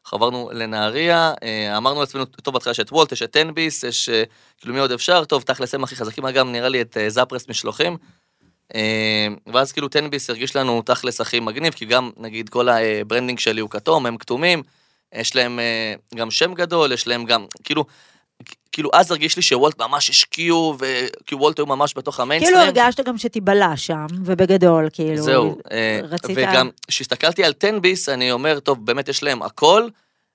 [0.05, 4.09] עברנו לנהריה, אה, אמרנו לעצמנו, טוב, בהתחלה יש את וולט, יש את תן ביס, יש
[4.09, 4.23] אה,
[4.57, 7.49] כאילו מי עוד אפשר, טוב, תכלס הם הכי חזקים, אגב, נראה לי את אה, זאפרס
[7.49, 7.97] משלוחים.
[9.53, 13.39] ואז כאילו תן ביס הרגיש לנו תכלס הכי מגניב, כי גם נגיד כל ה branding
[13.39, 14.63] שלי הוא כתום, הם כתומים,
[15.15, 15.59] יש להם
[16.15, 17.85] גם שם גדול, יש להם גם, כאילו,
[18.71, 22.57] כאילו אז הרגיש לי שוולט ממש השקיעו, וכאילו וולט היו ממש בתוך כאילו המיינסטרים.
[22.57, 25.23] הרגשת גם שתיבלע שם, ובגדול, כאילו...
[25.23, 26.37] זהו, אה, רצית...
[26.37, 29.87] וגם כשהסתכלתי על טנביס, אני אומר, טוב, באמת יש להם הכל,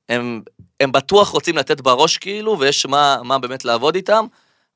[0.09, 0.43] הם,
[0.81, 4.27] הם בטוח רוצים לתת בראש כאילו, ויש מה, מה באמת לעבוד איתם.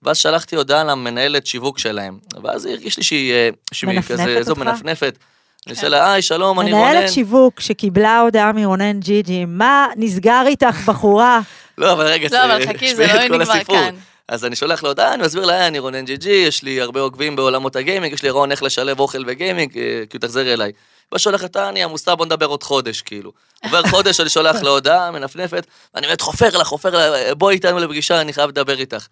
[0.03, 4.51] ואז שלחתי הודעה למנהלת שיווק שלהם, ואז היא הרגיש לי שהיא, אה, שהיא כזה, זו
[4.51, 4.63] אותך?
[4.63, 5.19] מנפנפת.
[5.67, 5.81] אני כן.
[5.81, 6.85] עושה לה, היי, שלום, אני רונן.
[6.85, 11.41] מנהלת שיווק שקיבלה הודעה מרונן ג'י ג'י, מה נסגר איתך, בחורה?
[11.79, 13.65] לא, אבל רגע, לא, אבל חכי, זה לא נגמר.
[13.65, 13.95] כאן.
[14.29, 17.01] אז אני שולח לו הודעה, אני מסביר לה, אני רונן ג'י ג'י, יש לי הרבה
[17.01, 20.73] עוקבים בעולמות הגיימינג, יש לי רעיון איך לשלב אוכל וגיימינג, אה, כאילו תחזרי אליי.
[21.13, 23.33] ואז שולחת, אה, אני עמוסה, בוא נדבר עוד חודש, כאילו.
[23.65, 27.79] עובר חודש, אני שולח לה הודעה, מנפנפת, ואני באמת חופר לה, חופר לה, בואי איתנו
[27.79, 29.07] לפגישה, אני חייב לדבר איתך.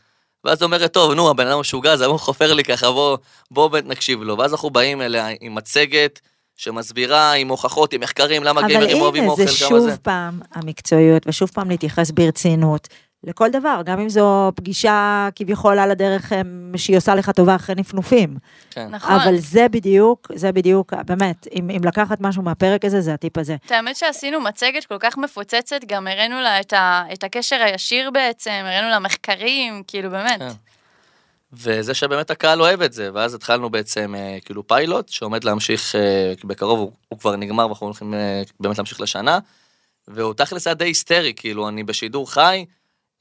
[0.45, 3.19] ואז אומרת, טוב, נו, הבן אדם משוגע, אז הוא חופר לי ככה, בוא,
[3.51, 4.39] בוא נקשיב לו.
[4.39, 6.21] ואז אנחנו באים אליה עם מצגת
[6.57, 9.96] שמסבירה עם הוכחות, עם מחקרים, למה אבל גיימרים אוהבים הנה, אוכל, זה כמה שוב זה.
[9.96, 12.88] פעם המקצועיות, ושוב פעם להתייחס ברצינות
[13.24, 17.74] לכל דבר, גם אם זו פגישה כביכול על הדרך אמ, שהיא עושה לך טובה אחרי
[17.74, 18.36] נפנופים.
[18.70, 18.88] כן.
[18.90, 19.14] נכון.
[19.14, 23.57] אבל זה בדיוק, זה בדיוק, באמת, אם, אם לקחת משהו מהפרק הזה, זה הטיפ הזה.
[23.66, 28.11] את האמת שעשינו מצגת כל כך מפוצצת, גם הראינו לה את, ה, את הקשר הישיר
[28.11, 30.38] בעצם, הראינו לה מחקרים, כאילו באמת.
[30.38, 30.48] כן.
[31.62, 36.32] וזה שבאמת הקהל אוהב את זה, ואז התחלנו בעצם אה, כאילו פיילוט שעומד להמשיך אה,
[36.44, 39.38] בקרוב, הוא, הוא כבר נגמר ואנחנו הולכים אה, באמת להמשיך לשנה,
[40.09, 42.64] והוא תכלס היה די היסטרי, כאילו אני בשידור חי,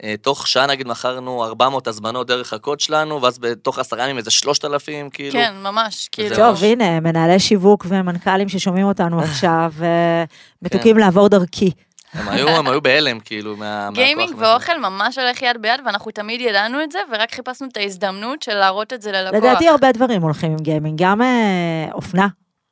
[0.04, 4.32] אה, תוך שעה נגיד מכרנו 400 הזמנות דרך הקוד שלנו, ואז בתוך עשרה ימים איזה
[4.32, 5.32] 3,000 כאילו.
[5.32, 6.36] כן, ממש, כאילו.
[6.36, 10.24] טוב, הנה, מנהלי שיווק ומנכ"לים ששומעים אותנו עכשיו, אה,
[10.62, 11.02] מתוקים כן.
[11.02, 11.72] לעבור דרכי.
[12.16, 13.90] הם היו, הם היו בהלם כאילו מה...
[13.94, 14.52] גיימינג מהכוח וזה.
[14.52, 18.54] ואוכל ממש הולך יד ביד, ואנחנו תמיד ידענו את זה, ורק חיפשנו את ההזדמנות של
[18.54, 19.40] להראות את זה ללקוח.
[19.40, 22.28] לדעתי הרבה דברים הולכים עם גיימינג, גם אה, אופנה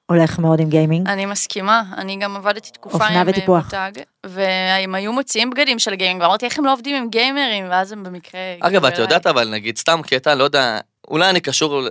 [0.05, 1.07] הולך מאוד עם גיימינג.
[1.07, 3.63] אני מסכימה, אני גם עבדתי תקופה אופנה עם אה, וטיפוח.
[3.63, 3.91] מותג,
[4.25, 8.03] והם היו מוציאים בגדים של גיימינג, ואמרתי איך הם לא עובדים עם גיימרים, ואז הם
[8.03, 8.39] במקרה...
[8.59, 8.97] אגב, את.
[8.97, 11.81] יודעת אבל, נגיד, סתם קטע, לא יודע, אולי אני קשור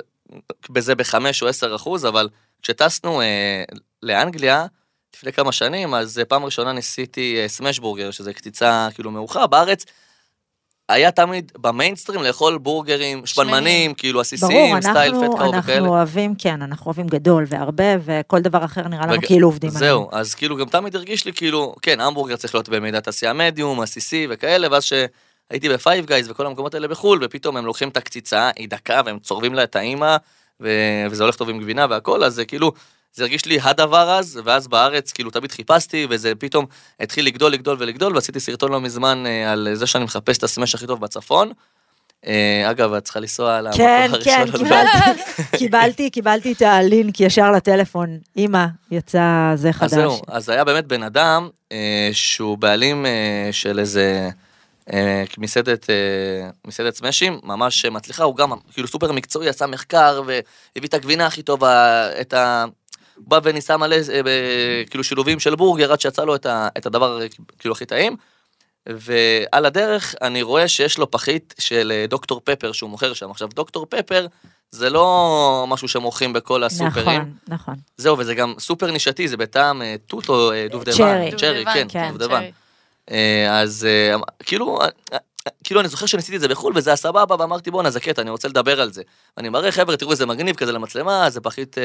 [0.71, 2.29] בזה בחמש או עשר אחוז, אבל
[2.63, 3.65] כשטסנו אה,
[4.03, 4.67] לאנגליה,
[5.17, 9.47] לפני כמה שנים, אז אה, פעם ראשונה ניסיתי אה, smash burger, שזה קציצה כאילו מעוכה,
[9.47, 9.85] בארץ.
[10.89, 15.77] היה תמיד במיינסטרים לאכול בורגרים שמנמנים, כאילו ברור, עסיסיים, סטייל אנחנו, Fat Cow וכאלה.
[15.79, 19.71] אנחנו אוהבים, כן, אנחנו אוהבים גדול והרבה, וכל דבר אחר נראה לנו וג- כאילו עובדים
[19.71, 23.81] זהו, אז כאילו גם תמיד הרגיש לי כאילו, כן, המבורגר צריך להיות במידת עשייה מדיום,
[23.81, 27.97] עסיסי וכאלה, ואז שהייתי ב Five Guys וכל המקומות האלה בחו"ל, ופתאום הם לוקחים את
[27.97, 30.17] הקציצה, היא דקה, והם צורבים לה את האימא,
[30.61, 32.73] ו- וזה הולך טוב עם גבינה והכל, אז זה כאילו,
[33.15, 36.67] זה הרגיש לי הדבר אז, ואז בארץ כאילו תמיד חיפשתי, וזה פתאום
[37.01, 40.48] התחיל לגדול, לגדול ולגדול, ועשיתי סרטון לא מזמן אה, על זה שאני מחפש את ה
[40.48, 41.53] smash הכי טוב בצפון.
[42.27, 44.51] אה, אגב, את צריכה לנסוע למקום כן, הראשון.
[44.51, 45.17] כן, לדעת.
[45.59, 48.19] קיבלתי, קיבלתי, את הלינק ישר לטלפון.
[48.37, 49.91] אמא, יצא זה אז חדש.
[49.91, 53.07] זהו, אז היה באמת בן אדם אה, שהוא בעלים
[53.53, 54.29] של איזה
[55.39, 55.87] מסעדת,
[56.67, 61.43] מסעדת סמשים, ממש מצליחה, הוא גם כאילו סופר מקצועי, עשה מחקר והביא את הגבינה הכי
[61.43, 62.65] טובה, את ה...
[63.27, 63.97] בא וניסה מלא
[64.27, 67.19] אה, כאילו שילובים של בורגר עד שיצא לו את, ה, את הדבר
[67.59, 68.17] כאילו הכי טעים.
[68.87, 73.31] ועל הדרך אני רואה שיש לו פחית של אה, דוקטור פפר שהוא מוכר שם.
[73.31, 74.27] עכשיו דוקטור פפר
[74.71, 77.21] זה לא משהו שמוכרים בכל הסופרים.
[77.21, 77.75] נכון, נכון.
[77.97, 80.97] זהו, וזה גם סופר נישתי, זה בטעם אה, תות או אה, דובדבן.
[80.97, 81.31] צ'רי.
[81.37, 82.43] צ'רי, כן, כן, דובדבן.
[83.11, 84.79] אה, אז אה, כאילו,
[85.65, 88.31] כאילו אני זוכר שניסיתי את זה בחו"ל וזה היה סבבה, ואמרתי בואנה זה קטע, אני
[88.31, 89.03] רוצה לדבר על זה.
[89.37, 91.77] ואני מראה חבר'ה, תראו איזה מגניב כזה למצלמה, זה פחית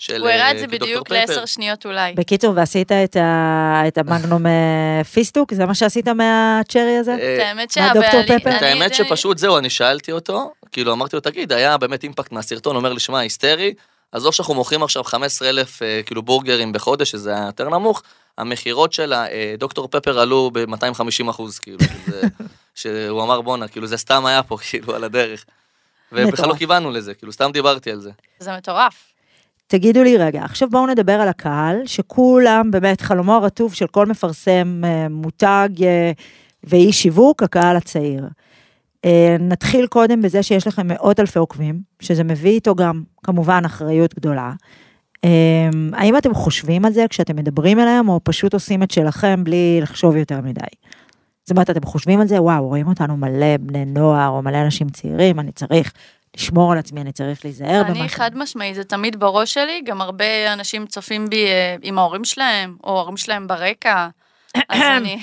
[0.00, 1.14] של הוא הראה את אה, זה דוקטור בדיוק פפר.
[1.14, 2.12] לעשר שניות אולי.
[2.14, 5.54] בקיצור, ועשית את ה- את המגנום אה, פיסטוק?
[5.54, 7.12] זה מה שעשית מהצ'רי הזה?
[7.20, 8.22] אה, את האמת דוקטור.
[8.38, 8.56] פפר?
[8.56, 12.76] את האמת שפשוט זהו, אני שאלתי אותו, כאילו אמרתי לו, תגיד, היה באמת אימפקט מהסרטון,
[12.76, 13.74] אומר לי, שמע, היסטרי,
[14.12, 18.02] עזוב שאנחנו מוכרים עכשיו 15,000 אה, כאילו בורגרים בחודש, שזה היה יותר נמוך,
[18.38, 22.20] המכירות של הדוקטור פפר עלו ב-250 אחוז, כאילו, שזה,
[22.74, 25.44] שהוא אמר בואנה, כאילו זה סתם היה פה, כאילו, על הדרך.
[26.12, 26.54] ובכלל לא.
[26.54, 28.10] כיוונו לזה, כאילו, סתם דיברתי על זה.
[28.38, 28.94] זה מטורף.
[29.70, 34.82] תגידו לי רגע, עכשיו בואו נדבר על הקהל, שכולם באמת חלומו הרטוב של כל מפרסם
[34.84, 36.12] אה, מותג אה,
[36.64, 38.28] ואיש שיווק, הקהל הצעיר.
[39.04, 44.14] אה, נתחיל קודם בזה שיש לכם מאות אלפי עוקבים, שזה מביא איתו גם כמובן אחריות
[44.14, 44.52] גדולה.
[45.92, 50.16] האם אתם חושבים על זה כשאתם מדברים אליהם, או פשוט עושים את שלכם בלי לחשוב
[50.16, 50.60] יותר מדי?
[51.44, 54.88] זאת אומרת, אתם חושבים על זה, וואו, רואים אותנו מלא בני נוער, או מלא אנשים
[54.88, 55.92] צעירים, אני צריך
[56.36, 60.52] לשמור על עצמי, אני צריך להיזהר אני חד משמעי, זה תמיד בראש שלי, גם הרבה
[60.52, 64.08] אנשים צופים בי אה, עם ההורים שלהם, או ההורים שלהם ברקע.
[64.68, 65.18] אז אני,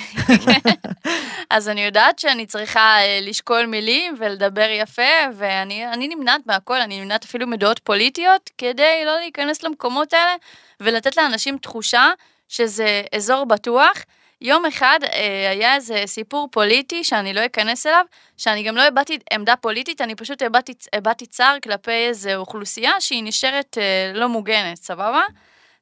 [1.50, 5.02] אז אני יודעת שאני צריכה אה, לשקול מילים ולדבר יפה,
[5.34, 10.36] ואני אני נמנעת מהכל, אני נמנעת אפילו מדעות פוליטיות, כדי לא להיכנס למקומות האלה,
[10.80, 12.12] ולתת לאנשים תחושה
[12.48, 13.94] שזה אזור בטוח.
[14.42, 18.06] יום אחד אה, היה איזה סיפור פוליטי שאני לא אכנס אליו,
[18.38, 23.24] שאני גם לא הבעתי עמדה פוליטית, אני פשוט הבעתי, הבעתי צער כלפי איזו אוכלוסייה שהיא
[23.24, 25.22] נשארת אה, לא מוגנת, סבבה?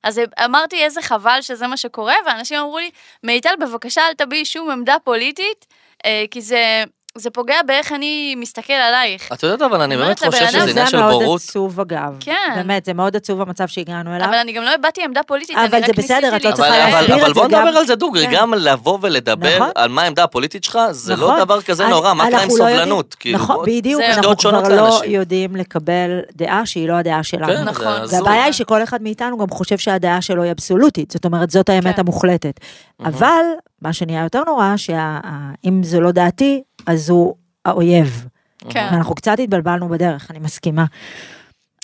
[0.04, 2.90] אז אמרתי איזה חבל שזה מה שקורה, ואנשים אמרו לי,
[3.24, 5.66] מיטל בבקשה אל תביעי שום עמדה פוליטית,
[6.06, 6.84] אה, כי זה,
[7.18, 9.30] זה פוגע באיך אני מסתכל עלייך.
[9.34, 11.42] את יודעת, אבל אני באמת חושב שזה עניין של זה מאוד בורות.
[11.50, 12.18] עצוב אגב.
[12.20, 12.34] כן.
[12.56, 14.26] באמת, זה מאוד עצוב המצב שהגענו אליו.
[14.28, 16.78] אבל אני גם לא הבעתי עמדה פוליטית, אבל זה בסדר, את לא אבל, צריכה.
[16.78, 18.32] להסביר אבל, את אבל זה בוא גם- נדבר על זה דוגרי, כן.
[18.36, 19.70] גם לבוא ולדבר נכון.
[19.76, 21.38] על מה העמדה הפוליטית שלך, זה נכון.
[21.38, 23.16] לא דבר כזה נורא, מה קרה עם לא סובלנות?
[23.20, 24.02] כאילו, נכון, בוא- בדיוק.
[24.02, 25.02] אנחנו כבר לא.
[25.06, 27.48] יודעים לקבל דעה שהיא לא הדעה שלנו.
[27.48, 27.86] כן, נכון.
[28.12, 31.96] והבעיה היא שכל אחד מאיתנו גם חושב שהדעה שלו היא אבסולוטית, זאת אומרת, זאת האמת
[31.96, 32.02] כן.
[32.02, 32.60] המוחלטת.
[33.06, 33.44] אבל,
[33.82, 38.26] מה שנהיה יותר נורא, שאם זו לא דעתי, אז הוא האויב.
[38.70, 38.90] כן.
[38.92, 40.86] ואנחנו קצת התבלבלנו בדרך, אני מסכימה.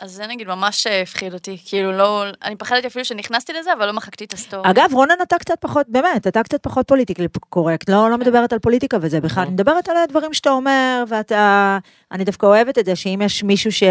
[0.01, 3.85] אז זה נגיד ממש אה, הפחיד אותי, כאילו לא, אני פחדתי אפילו שנכנסתי לזה, אבל
[3.85, 4.69] לא מחקתי את ה story.
[4.69, 8.59] אגב, רונן, אתה קצת פחות, באמת, אתה קצת פחות פוליטיקלי קורקט, לא, לא מדברת על
[8.59, 11.77] פוליטיקה וזה בכלל, אני מדברת על הדברים שאתה אומר, ואתה,
[12.11, 13.83] אני דווקא אוהבת את זה, שאם יש מישהו ש...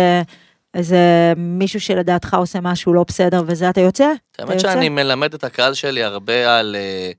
[0.75, 4.13] איזה מישהו שלדעתך עושה משהו לא בסדר וזה, אתה יוצא?
[4.39, 4.61] האמת?
[4.61, 7.11] שאני מלמד את הקהל שלי הרבה על אה,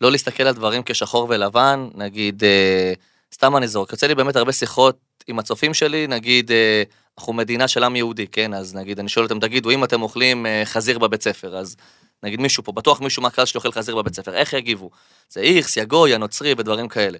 [0.00, 2.92] לא להסתכל על דברים כשחור ולבן, נגיד, אה,
[3.38, 6.82] סתם אני זורק, יוצא לי באמת הרבה שיחות עם הצופים שלי, נגיד, אה,
[7.18, 8.54] אנחנו מדינה של עם יהודי, כן?
[8.54, 11.76] אז נגיד, אני שואל אותם, תגידו, אם אתם אוכלים אה, חזיר בבית ספר, אז
[12.22, 14.90] נגיד מישהו פה, בטוח מישהו מהקהל שלי אוכל חזיר בבית ספר, איך יגיבו?
[15.30, 17.18] זה איכס, יא גוי, יא נוצרי ודברים כאלה.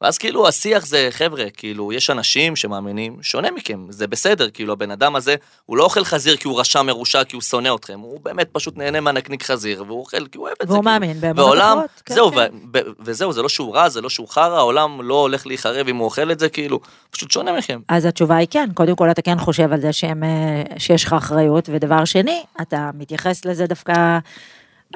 [0.00, 4.90] ואז כאילו השיח זה, חבר'ה, כאילו, יש אנשים שמאמינים שונה מכם, זה בסדר, כאילו, הבן
[4.90, 5.34] אדם הזה,
[5.66, 8.76] הוא לא אוכל חזיר כי הוא רשע מרושע, כי הוא שונא אתכם, הוא באמת פשוט
[8.76, 10.74] נהנה מהנקניק חזיר, והוא אוכל כי הוא אוהב את זה.
[10.74, 11.00] והוא כאילו.
[11.00, 12.02] מאמין והעולם, אחרות.
[12.04, 12.36] כן, זהו, כן.
[12.36, 15.88] ו- ו- וזהו, זה לא שהוא רע, זה לא שהוא חרא, העולם לא הולך להיחרב
[15.88, 16.80] אם הוא אוכל את זה, כאילו,
[17.10, 17.80] פשוט שונה מכם.
[17.88, 21.12] אז התשובה היא כן, קודם כל אתה כן חושב על זה שהם, אה, שיש לך
[21.12, 24.18] אחריות, ודבר שני, אתה מתייחס לזה דווקא,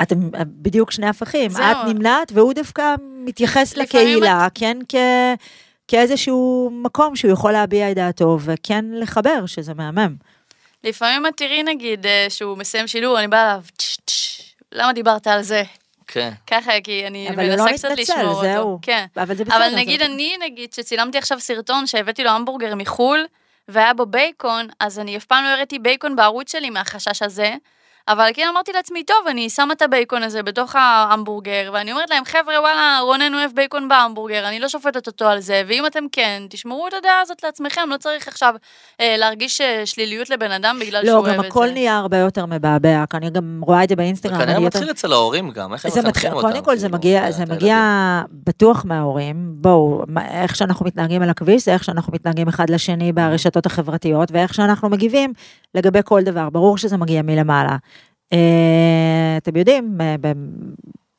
[0.03, 1.51] אתם בדיוק שני הפכים.
[1.51, 4.95] את נמנעת והוא דווקא מתייחס לקהילה, כן, כ...
[5.88, 10.14] כאיזשהו מקום שהוא יכול להביע את דעתו, וכן לחבר, שזה מהמם.
[10.84, 15.26] לפעמים את תראי נגיד אה, שהוא מסיים שידור, אני באה אליו, "טש, טש, למה דיברת
[15.26, 15.62] על זה?
[16.07, 16.30] כן.
[16.47, 18.62] ככה, כי אני אבל הוא לא מנסה קצת מתנצל, לשמור זהו.
[18.62, 18.78] אותו.
[18.82, 19.07] כן.
[19.16, 19.57] אבל זה בסדר.
[19.57, 23.24] אבל זה נגיד לא- אני, נגיד, שצילמתי עכשיו סרטון שהבאתי לו המבורגר מחו"ל,
[23.68, 27.55] והיה בו בייקון, אז אני אף פעם לא הראיתי בייקון בערוץ שלי מהחשש הזה.
[28.09, 32.24] אבל כן אמרתי לעצמי, טוב, אני שמה את הבייקון הזה בתוך ההמבורגר, ואני אומרת להם,
[32.24, 36.42] חבר'ה, וואלה, רונן אוהב בייקון בהמבורגר, אני לא שופטת אותו על זה, ואם אתם כן,
[36.50, 38.55] תשמרו את הדעה הזאת לעצמכם, לא צריך עכשיו
[39.00, 41.48] אה, להרגיש אה, שליליות לבן אדם בגלל שהוא לא, אוהב גם את זה.
[41.48, 44.40] הכל נהיה הרבה יותר מבעבע, כי אני גם רואה את זה באינסטגרם.
[44.40, 46.48] אני יותר- מתחיל אצל ההורים גם, איך הם זה מתחיל, מחנכים אותם.
[46.50, 47.57] קודם כל זה כאילו, מגיע, זה הילדים.
[47.57, 47.78] מגיע
[48.46, 53.66] בטוח מההורים, בואו, איך שאנחנו מתנהגים על הכביש, זה איך שאנחנו מתנהגים אחד לשני ברשתות
[53.66, 55.32] החברתיות, ואיך שאנחנו מגיבים
[55.74, 57.76] לגבי כל דבר, ברור שזה מגיע מלמעלה.
[58.35, 60.32] אה, אתם יודעים, אה,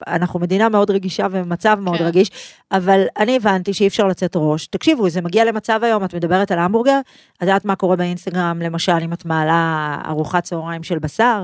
[0.08, 2.04] אנחנו מדינה מאוד רגישה ובמצב מאוד כן.
[2.04, 2.32] רגיש,
[2.72, 4.68] אבל אני הבנתי שאי אפשר לצאת ראש.
[4.68, 7.00] תקשיבו, זה מגיע למצב היום, את מדברת על המבורגר,
[7.38, 11.44] את יודעת מה קורה באינסטגרם, למשל, אם את מעלה ארוחת צהריים של בשר,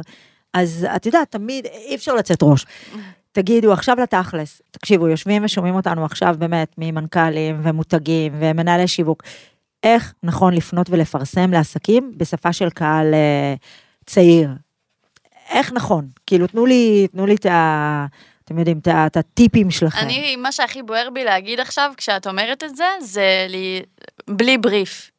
[0.53, 2.65] אז את יודעת, תמיד אי אפשר לצאת ראש.
[3.31, 9.23] תגידו, עכשיו לתכלס, תקשיבו, יושבים ושומעים אותנו עכשיו באמת ממנכ"לים ומותגים ומנהלי שיווק.
[9.83, 13.53] איך נכון לפנות ולפרסם לעסקים בשפה של קהל אה,
[14.05, 14.49] צעיר?
[15.51, 16.07] איך נכון?
[16.27, 18.05] כאילו, תנו לי, תנו לי את ה...
[18.45, 19.99] אתם יודעים, את הטיפים שלכם.
[19.99, 23.81] אני, מה שהכי בוער בי להגיד עכשיו, כשאת אומרת את זה, זה לי,
[24.27, 25.11] בלי בריף.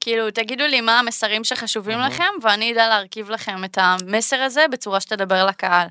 [0.00, 5.00] כאילו, תגידו לי מה המסרים שחשובים לכם, ואני אדע להרכיב לכם את המסר הזה בצורה
[5.00, 5.86] שתדבר לקהל.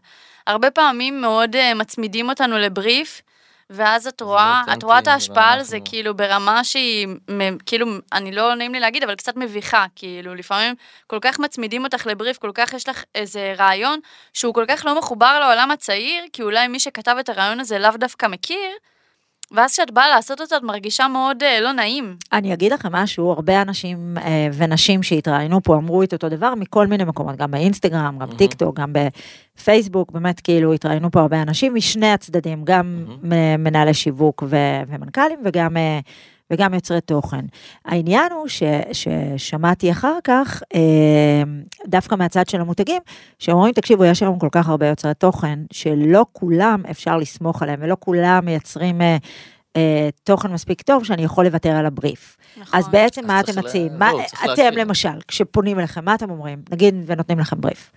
[0.47, 3.21] הרבה פעמים מאוד uh, מצמידים אותנו לבריף,
[3.73, 7.07] ואז את רואה, לא את רואה את ההשפעה על זה ואנחנו- כאילו ברמה שהיא,
[7.65, 10.75] כאילו, אני לא נעים לי להגיד, אבל קצת מביכה, כאילו, לפעמים
[11.07, 13.99] כל כך מצמידים אותך לבריף, כל כך יש לך איזה רעיון
[14.33, 17.91] שהוא כל כך לא מחובר לעולם הצעיר, כי אולי מי שכתב את הרעיון הזה לאו
[17.97, 18.71] דווקא מכיר,
[19.51, 22.15] ואז כשאת באה לעשות אותו, את מרגישה מאוד אה, לא נעים.
[22.33, 26.87] אני אגיד לכם משהו, הרבה אנשים אה, ונשים שהתראיינו פה אמרו את אותו דבר מכל
[26.87, 31.75] מיני מקומות, גם באינסטגרם, גם טיק טוק, גם בפייסבוק, באמת כאילו התראיינו פה הרבה אנשים
[31.75, 35.77] משני הצדדים, גם מ- מנהלי שיווק ו- ומנכ"לים וגם...
[35.77, 35.99] אה,
[36.51, 37.45] וגם יוצרי תוכן.
[37.85, 40.79] העניין הוא ש, ששמעתי אחר כך, אה,
[41.87, 43.01] דווקא מהצד של המותגים,
[43.39, 47.97] שאומרים, תקשיבו, יש היום כל כך הרבה יוצרי תוכן, שלא כולם אפשר לסמוך עליהם, ולא
[47.99, 49.17] כולם מייצרים אה,
[49.75, 52.37] אה, תוכן מספיק טוב שאני יכול לוותר על הבריף.
[52.57, 52.79] נכון.
[52.79, 53.91] אז בעצם אז מה אתם לה- מציעים?
[53.99, 54.81] מה, צריך אתם להכיר.
[54.81, 56.61] למשל, כשפונים אליכם, מה אתם אומרים?
[56.71, 57.91] נגיד ונותנים לכם בריף.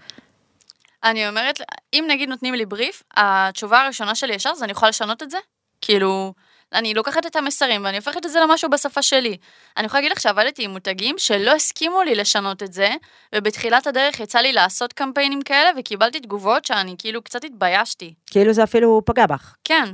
[1.05, 1.61] אני אומרת,
[1.93, 5.39] אם נגיד נותנים לי בריף, התשובה הראשונה שלי ישר זה אני יכולה לשנות את זה?
[5.81, 6.33] כאילו,
[6.75, 9.37] אני לוקחת את המסרים ואני הופכת את זה למשהו בשפה שלי.
[9.77, 12.91] אני יכולה להגיד לך שעבדתי עם מותגים שלא הסכימו לי לשנות את זה,
[13.35, 18.14] ובתחילת הדרך יצא לי לעשות קמפיינים כאלה, וקיבלתי תגובות שאני כאילו קצת התביישתי.
[18.27, 19.55] כאילו זה אפילו פגע בך.
[19.64, 19.85] כן.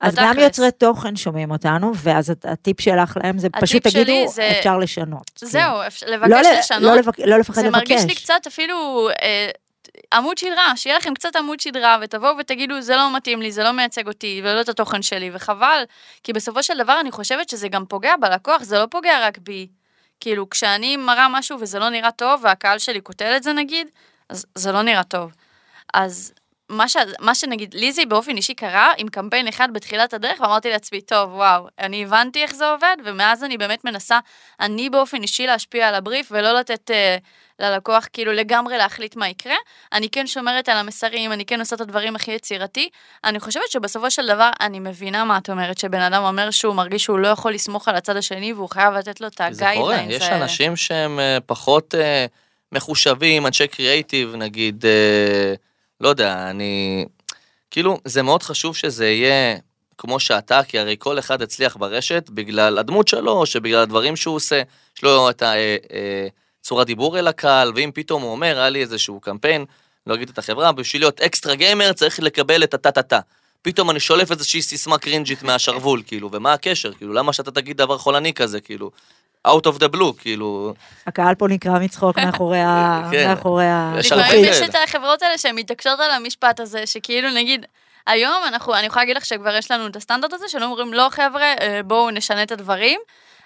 [0.00, 0.44] אז גם בתכלס.
[0.44, 5.30] יוצרי תוכן שומעים אותנו, ואז הט- הטיפ שלך להם זה פשוט תגידו, זה- אפשר לשנות.
[5.36, 6.82] זהו, אפשר- לא לבקש ל- לשנות.
[6.82, 7.76] לא לבק- לא לפחד זה לבקש.
[7.90, 9.50] מרגיש לי קצת אפילו אה,
[10.14, 13.70] עמוד שדרה, שיהיה לכם קצת עמוד שדרה, ותבואו ותגידו, זה לא מתאים לי, זה לא
[13.70, 15.84] מייצג אותי, ולא את התוכן שלי, וחבל,
[16.24, 19.68] כי בסופו של דבר אני חושבת שזה גם פוגע בלקוח, זה לא פוגע רק בי.
[20.20, 23.88] כאילו, כשאני מראה משהו וזה לא נראה טוב, והקהל שלי קוטל את זה נגיד,
[24.28, 25.32] אז זה לא נראה טוב.
[25.94, 26.32] אז
[26.68, 26.96] מה, ש...
[27.20, 31.34] מה שנגיד, לי זה באופן אישי קרה עם קמפיין אחד בתחילת הדרך, ואמרתי לעצמי, טוב,
[31.34, 34.18] וואו, אני הבנתי איך זה עובד, ומאז אני באמת מנסה,
[34.60, 37.16] אני באופן אישי להשפיע על הבריף, ולא לתת אה,
[37.60, 39.56] ללקוח כאילו לגמרי להחליט מה יקרה.
[39.92, 42.88] אני כן שומרת על המסרים, אני כן עושה את הדברים הכי יצירתי.
[43.24, 47.04] אני חושבת שבסופו של דבר, אני מבינה מה את אומרת, שבן אדם אומר שהוא מרגיש
[47.04, 49.94] שהוא לא יכול לסמוך על הצד השני, והוא חייב לתת לו את כי זה קורה,
[49.94, 52.26] הגיידליינס יש אנשים שהם אה, פחות אה,
[52.72, 55.54] מחושבים, אנשי קריאייטיב, נגיד, אה,
[56.00, 57.04] לא יודע, אני...
[57.70, 59.56] כאילו, זה מאוד חשוב שזה יהיה
[59.98, 64.62] כמו שאתה, כי הרי כל אחד הצליח ברשת בגלל הדמות שלו, שבגלל הדברים שהוא עושה,
[64.96, 65.42] יש לו את
[66.70, 69.64] הצורת דיבור אל הקהל, ואם פתאום הוא אומר, היה לי איזשהו קמפיין,
[70.06, 73.20] לא אגיד את החברה, בשביל להיות אקסטרה גיימר צריך לקבל את הטה-טה-טה.
[73.62, 76.92] פתאום אני שולף איזושהי סיסמה קרינג'ית מהשרוול, כאילו, ומה הקשר?
[76.92, 78.90] כאילו, למה שאתה תגיד דבר חולני כזה, כאילו,
[79.48, 80.74] out of the blue, כאילו,
[81.06, 83.02] הקהל פה נקרע מצחוק מאחורי ה...
[83.12, 83.28] כן.
[83.28, 83.92] מאחורי ה...
[83.96, 84.62] לפעמים יש.
[84.62, 87.66] את החברות האלה שהן מתעקשות על המשפט הזה, שכאילו נגיד,
[88.06, 91.08] היום אנחנו, אני יכולה להגיד לך שכבר יש לנו את הסטנדרט הזה, שלא אומרים לא
[91.10, 93.00] חבר'ה, אה, בואו נשנה את הדברים.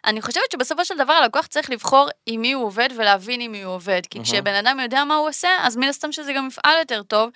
[0.05, 3.63] אני חושבת שבסופו של דבר הלקוח צריך לבחור עם מי הוא עובד ולהבין עם מי
[3.63, 4.01] הוא עובד.
[4.11, 7.31] כי כשבן אדם יודע מה הוא עושה, אז מן הסתם שזה גם יפעל יותר טוב.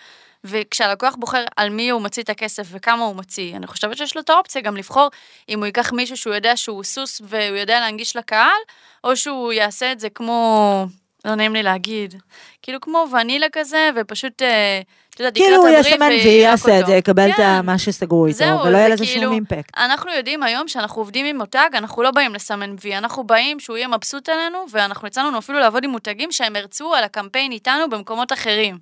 [0.45, 4.23] וכשהלקוח בוחר על מי הוא מוציא את הכסף וכמה הוא מוציא, אני חושבת שיש לו
[4.23, 5.09] את האופציה גם לבחור
[5.49, 8.59] אם הוא ייקח מישהו שהוא יודע שהוא סוס והוא יודע להנגיש לקהל,
[9.05, 10.87] או שהוא יעשה את זה כמו,
[11.25, 12.15] לא נעים לי להגיד,
[12.63, 14.81] כאילו כמו ונילה כזה, ופשוט, אה,
[15.19, 17.67] את יודעת, כאילו הוא יסמן ויעשה את זה, יקבל את כן.
[17.67, 19.79] מה שסגרו איתו, ולא יהיה זה לזה שום אימפקט.
[19.79, 23.77] אנחנו יודעים היום שאנחנו עובדים עם מותג, אנחנו לא באים לסמן וי, אנחנו באים שהוא
[23.77, 27.91] יהיה מבסוט עלינו, ואנחנו יצא לנו אפילו לעבוד עם מותגים שהם הרצו על הקמפיין איתנו
[27.91, 28.79] במקומות אחרים.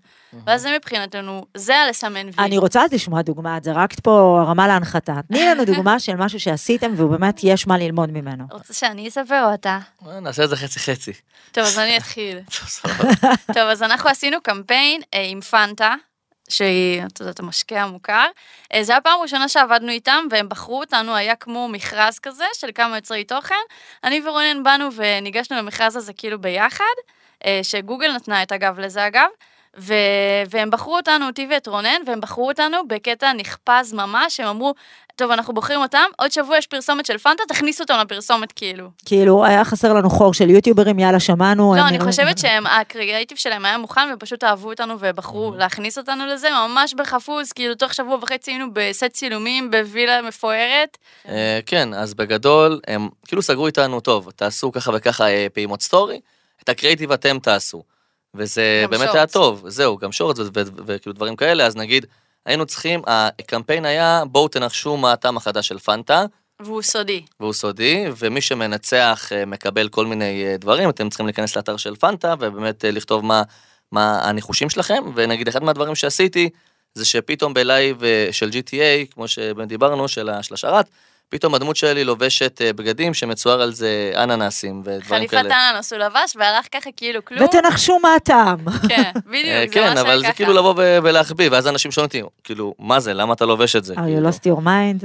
[0.46, 2.32] ואז זה מבחינתנו, זה הלסמן וי.
[2.38, 5.14] אני רוצה לשמוע דוגמה, את זרקת פה הרמה להנחתה.
[5.28, 8.44] תני לנו דוגמה של משהו שעשיתם והוא באמת יש מה ללמוד ממנו.
[8.50, 9.78] רוצה שאני אספר או אתה?
[10.08, 11.12] אה, נעשה את זה חצי-חצי.
[11.52, 12.38] טוב, אז אני אתחיל.
[13.54, 15.94] טוב, אז אנחנו עשינו קמפיין אה, עם פנטה,
[16.48, 18.26] שהיא, את יודעת, המשקה המוכר.
[18.74, 22.68] אה, זו הייתה פעם ראשונה שעבדנו איתם, והם בחרו אותנו, היה כמו מכרז כזה של
[22.74, 23.54] כמה יוצרי תוכן.
[24.04, 26.84] אני ורונן באנו וניגשנו למכרז הזה כאילו ביחד,
[27.44, 29.28] אה, שגוגל נתנה את הגב לזה אגב.
[29.78, 29.94] ו...
[30.50, 34.74] והם בחרו אותנו, אותי ואת רונן, והם בחרו אותנו בקטע נחפז ממש, הם אמרו,
[35.16, 38.88] טוב, אנחנו בוחרים אותם, עוד שבוע יש פרסומת של פנטה, תכניסו אותם לפרסומת כאילו.
[39.04, 41.74] כאילו, היה חסר לנו חור של יוטיוברים, יאללה, שמענו.
[41.76, 46.48] לא, אני חושבת שהם, הקריאייטיב שלהם היה מוכן ופשוט אהבו אותנו ובחרו להכניס אותנו לזה,
[46.50, 50.98] ממש בחפוז, כאילו תוך שבוע וחצי היינו בסט צילומים בווילה מפוארת.
[51.28, 56.20] אה, כן, אז בגדול, הם כאילו סגרו איתנו, טוב, תעשו ככה וככה אה, פעימות story,
[56.62, 57.95] את הקריאיטיב אתם תעשו.
[58.36, 59.14] וזה באמת שורטס.
[59.14, 60.10] היה טוב, זהו, גם
[60.54, 62.06] ו- וכאילו דברים כאלה, אז נגיד,
[62.46, 66.24] היינו צריכים, הקמפיין היה, בואו תנחשו מה הטעם החדש של פנטה,
[66.60, 67.22] והוא סודי.
[67.40, 71.96] והוא סודי, ומי שמנצח אה, מקבל כל מיני אה, דברים, אתם צריכים להיכנס לאתר של
[71.96, 73.42] פנטה, ובאמת אה, לכתוב מה,
[73.92, 76.50] מה הניחושים שלכם, ונגיד אחד מהדברים שעשיתי,
[76.94, 80.86] זה שפתאום בלייב של GTA, כמו שבאמת דיברנו, של ה- של השרת,
[81.28, 85.70] פתאום הדמות שלי לובשת אה, בגדים שמצואר על זה אננסים ודברים חליפת כאלה.
[85.70, 87.42] אננס הוא לבש והלך ככה כאילו כלום.
[87.42, 88.58] ותנחשו מה הטעם.
[88.88, 90.32] כן, אה, בדיוק, זה כן, ממש אבל היה זה ככה.
[90.32, 93.94] כאילו לבוא ולהחביא, ואז אנשים שואלים אותי, כאילו, מה זה, למה אתה לובש את זה?
[93.94, 94.28] Are you כאילו.
[94.28, 95.04] lost your mind?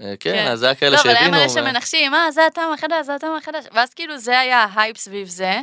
[0.00, 1.36] אה, כן, אז זה היה כאלה לא, אבל היה שהבינו.
[1.36, 3.64] מלא שמנחשים, אה, זה הטעם החדש, זה הטעם החדש.
[3.74, 5.60] ואז כאילו זה היה ההייפ סביב זה.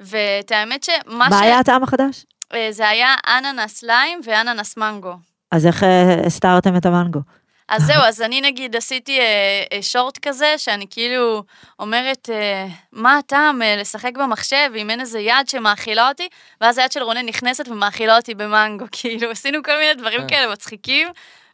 [0.00, 1.42] ואת האמת שמה מה ש...
[1.42, 2.24] היה הטעם החדש?
[2.54, 5.14] אה, זה היה אננס ליים ואננס מנגו.
[5.52, 7.20] אז איך אה, הסתרתם את המנגו?
[7.68, 9.24] אז זהו, אז אני נגיד עשיתי אה,
[9.72, 11.42] אה, שורט כזה, שאני כאילו
[11.78, 16.28] אומרת, אה, מה הטעם אה, לשחק במחשב אם אין איזה יד שמאכילה אותי,
[16.60, 20.28] ואז היד של רונן נכנסת ומאכילה אותי במנגו, כאילו עשינו כל מיני דברים אה.
[20.28, 21.08] כאלה מצחיקים,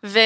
[0.07, 0.19] ו-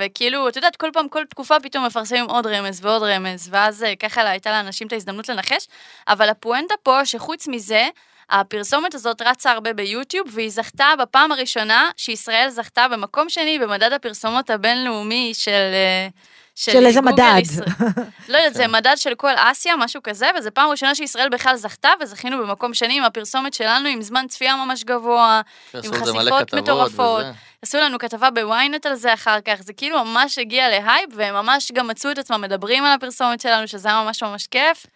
[0.00, 3.96] וכאילו, את יודעת, כל פעם, כל תקופה פתאום מפרסמים עוד רמז ועוד רמז, ואז אה,
[3.96, 5.66] ככה הייתה לאנשים את ההזדמנות לנחש,
[6.08, 7.88] אבל הפואנטה פה, שחוץ מזה,
[8.30, 14.50] הפרסומת הזאת רצה הרבה ביוטיוב, והיא זכתה בפעם הראשונה שישראל זכתה במקום שני במדד הפרסומות
[14.50, 15.50] הבינלאומי של...
[15.50, 16.08] אה,
[16.54, 17.40] של איזה גוגל מדד?
[17.40, 17.68] ישראל.
[18.28, 21.88] לא יודעת, זה מדד של כל אסיה, משהו כזה, וזו פעם ראשונה שישראל בכלל זכתה,
[22.00, 25.40] וזכינו במקום שני עם הפרסומת שלנו, עם זמן צפייה ממש גבוה,
[25.74, 27.20] עם חשיפות מטורפות.
[27.20, 27.32] וזה.
[27.62, 31.72] עשו לנו כתבה בוויינט על זה אחר כך, זה כאילו ממש הגיע להייפ, והם ממש
[31.72, 34.86] גם מצאו את עצמם מדברים על הפרסומת שלנו, שזה היה ממש ממש כיף.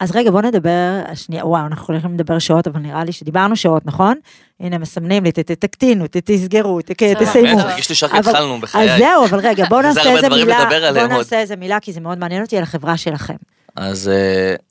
[0.00, 3.86] אז רגע, בוא נדבר, שנייה, וואו, אנחנו יכולים לדבר שעות, אבל נראה לי שדיברנו שעות,
[3.86, 4.18] נכון?
[4.60, 6.80] הנה, מסמנים לי, תקטינו, תסגרו.
[6.82, 7.56] תסיימו.
[7.56, 8.92] באמת, הרגיש לי שרק התחלנו בחיי.
[8.92, 11.06] אז זהו, אבל רגע, בואו זה נעשה איזה מילה, בואו.
[11.06, 13.34] נעשה איזה מילה, כי זה מאוד מעניין אותי על החברה שלכם.
[13.76, 14.10] אז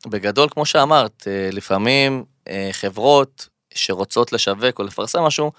[0.06, 5.52] uh, בגדול, כמו שאמרת, uh, לפעמים uh, חברות שרוצות לשווק או לפרסם משהו,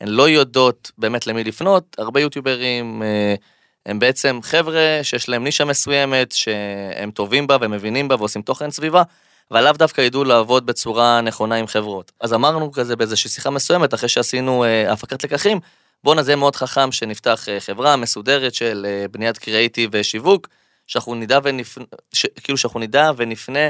[0.00, 1.96] הן לא יודעות באמת למי לפנות.
[1.98, 3.40] הרבה יוטיוברים uh,
[3.86, 9.02] הם בעצם חבר'ה שיש להם נישה מסוימת, שהם טובים בה ומבינים בה ועושים תוכן סביבה,
[9.50, 12.12] אבל לאו דווקא ידעו לעבוד בצורה נכונה עם חברות.
[12.20, 15.60] אז אמרנו כזה באיזושהי שיחה מסוימת, אחרי שעשינו uh, הפקת לקחים,
[16.04, 20.48] בואנה זה מאוד חכם שנפתח uh, חברה מסודרת של uh, בניית קריאיטיב ושיווק,
[20.86, 23.68] שאנחנו נדע ונפנה, ש, כאילו שאנחנו נדע ונפנה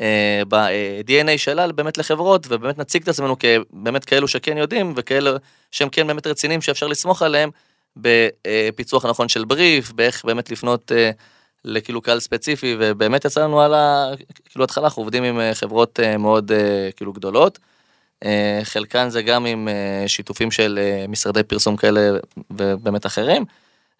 [0.00, 5.30] אה, ב-DNA שלה באמת לחברות, ובאמת נציג את עצמנו כבאמת כאלו שכן יודעים, וכאלו
[5.70, 7.50] שהם כן באמת רציניים שאפשר לסמוך עליהם,
[7.96, 11.10] בפיצוח הנכון של בריף, באיך באמת לפנות אה,
[11.64, 14.10] לכאילו קהל ספציפי, ובאמת יצא לנו על ה...
[14.44, 16.52] כאילו התחלה, אנחנו עובדים עם אה, חברות אה, מאוד
[16.96, 17.58] כאילו גדולות.
[18.62, 19.68] חלקן זה גם עם
[20.06, 20.78] שיתופים של
[21.08, 22.00] משרדי פרסום כאלה
[22.50, 23.44] ובאמת אחרים.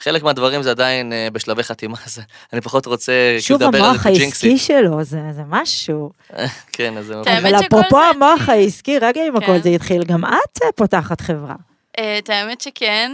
[0.01, 2.19] חלק מהדברים זה עדיין בשלבי חתימה, אז
[2.53, 4.59] אני פחות רוצה שוב כאילו לדבר על המוח זה העסקי ג'ינקסי.
[4.59, 6.11] שלו, זה זה משהו.
[6.73, 7.15] כן, אז זה...
[7.27, 9.63] האמת אבל אפרופו המוח העסקי, רגע עם הכל כן.
[9.63, 11.55] זה התחיל, גם את פותחת חברה.
[12.01, 13.13] את האמת שכן.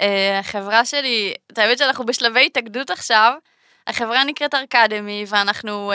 [0.00, 3.32] אה, החברה שלי, את האמת שאנחנו בשלבי התאגדות עכשיו.
[3.86, 5.92] החברה נקראת ארקדמי, ואנחנו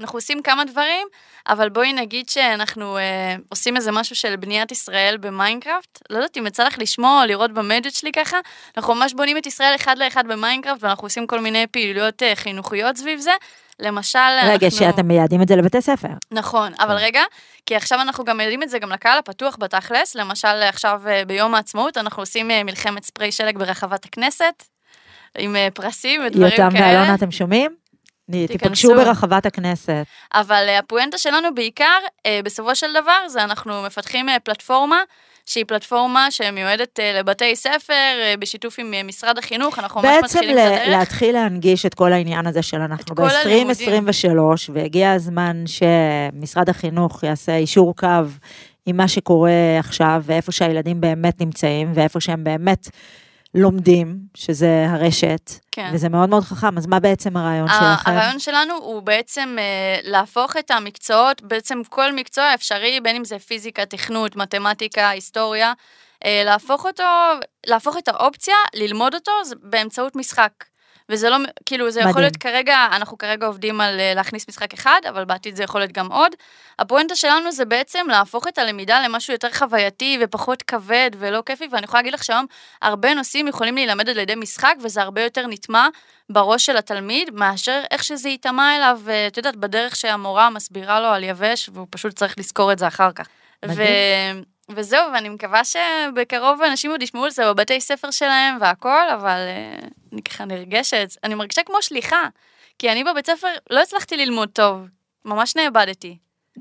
[0.00, 1.06] אנחנו עושים כמה דברים,
[1.48, 5.98] אבל בואי נגיד שאנחנו אה, עושים איזה משהו של בניית ישראל במיינקראפט.
[6.10, 8.38] לא יודעת אם יצא לך לשמוע או לראות במדיות שלי ככה.
[8.76, 12.96] אנחנו ממש בונים את ישראל אחד לאחד במיינקראפט, ואנחנו עושים כל מיני פעילויות אה, חינוכיות
[12.96, 13.32] סביב זה.
[13.80, 14.78] למשל, רגע, אנחנו...
[14.78, 16.08] שאתם מייעדים את זה לבתי ספר.
[16.30, 17.22] נכון, אבל רגע,
[17.66, 21.54] כי עכשיו אנחנו גם מייעדים את זה גם לקהל הפתוח בתכלס, למשל עכשיו אה, ביום
[21.54, 24.64] העצמאות אנחנו עושים אה, מלחמת ספריי שלג ברחבת הכנסת,
[25.38, 27.74] עם אה, פרסים ודברים יותם כאלה, ואלונה, אתם שומעים?
[28.30, 30.04] תיפגשו ברחבת הכנסת.
[30.34, 31.98] אבל הפואנטה שלנו בעיקר,
[32.44, 35.02] בסופו של דבר, זה אנחנו מפתחים פלטפורמה.
[35.48, 40.38] שהיא פלטפורמה שמיועדת אה, לבתי ספר, אה, בשיתוף עם אה, משרד החינוך, אנחנו ממש בעצם
[40.38, 40.88] מתחילים את הדרך.
[40.88, 44.04] להתחיל להנגיש את כל העניין הזה של אנחנו כל הלימודים.
[44.06, 48.06] ב-2023, והגיע הזמן שמשרד החינוך יעשה אישור קו
[48.86, 52.88] עם מה שקורה עכשיו, ואיפה שהילדים באמת נמצאים, ואיפה שהם באמת
[53.54, 55.90] לומדים, שזה הרשת, כן.
[55.94, 58.10] וזה מאוד מאוד חכם, אז מה בעצם הרעיון ה- שלכם?
[58.10, 63.38] הרעיון שלנו הוא בעצם אה, להפוך את המקצועות, בעצם כל מקצוע אפשרי, בין אם זה
[63.38, 65.72] פיזיקה, תכנות, מתמטיקה, היסטוריה,
[66.24, 67.04] אה, להפוך אותו,
[67.66, 69.32] להפוך את האופציה, ללמוד אותו
[69.62, 70.52] באמצעות משחק.
[71.08, 71.36] וזה לא,
[71.66, 72.10] כאילו, זה מדהים.
[72.10, 75.80] יכול להיות כרגע, אנחנו כרגע עובדים על אה, להכניס משחק אחד, אבל בעתיד זה יכול
[75.80, 76.32] להיות גם עוד.
[76.78, 81.84] הפואנטה שלנו זה בעצם להפוך את הלמידה למשהו יותר חווייתי ופחות כבד ולא כיפי, ואני
[81.84, 82.46] יכולה להגיד לך שהיום
[82.82, 85.88] הרבה נושאים יכולים להילמד על ידי משחק, וזה הרבה יותר נטמע
[86.30, 91.06] בראש של התלמיד, מאשר איך שזה ייטמע אליו, אה, את יודעת, בדרך שהמורה מסבירה לו
[91.06, 93.26] על יבש, והוא פשוט צריך לזכור את זה אחר כך.
[93.64, 93.68] ו...
[93.68, 94.44] מדהים.
[94.70, 99.88] וזהו, ואני מקווה שבקרוב אנשים עוד ישמעו על זה בבתי ספר שלהם והכל, אבל אה,
[100.12, 101.16] אני ככה נרגשת.
[101.24, 102.28] אני מרגישה כמו שליחה,
[102.78, 104.80] כי אני בבית ספר לא הצלחתי ללמוד טוב,
[105.24, 106.18] ממש נאבדתי.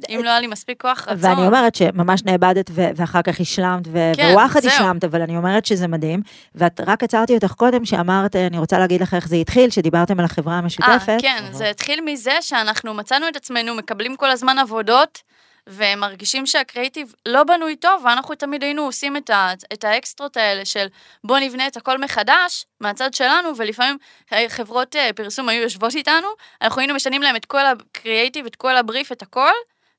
[0.10, 1.32] אם לא היה לי מספיק כוח רצון.
[1.32, 4.66] ואני אומרת שממש נאבדת ו- ואחר כך השלמת, ו- כן, ווואחד.
[4.66, 6.22] השלמת, אבל אני אומרת שזה מדהים.
[6.56, 10.26] ואת רק עצרתי אותך קודם שאמרת, אני רוצה להגיד לך איך זה התחיל, שדיברתם על
[10.26, 11.10] החברה המשותפת.
[11.10, 15.22] אה, כן, זה התחיל מזה שאנחנו מצאנו את עצמנו מקבלים כל הזמן עבודות,
[15.68, 20.88] ומרגישים שהקריאיטיב לא בנוי טוב, ואנחנו תמיד היינו עושים את, ה, את האקסטרות האלה של
[21.24, 23.98] בוא נבנה את הכל מחדש, מהצד שלנו, ולפעמים
[24.48, 26.28] חברות אה, פרסום היו יושבות איתנו,
[26.62, 29.52] אנחנו היינו משנים להם את כל הקריאיטיב, את כל הבריף, את הכל,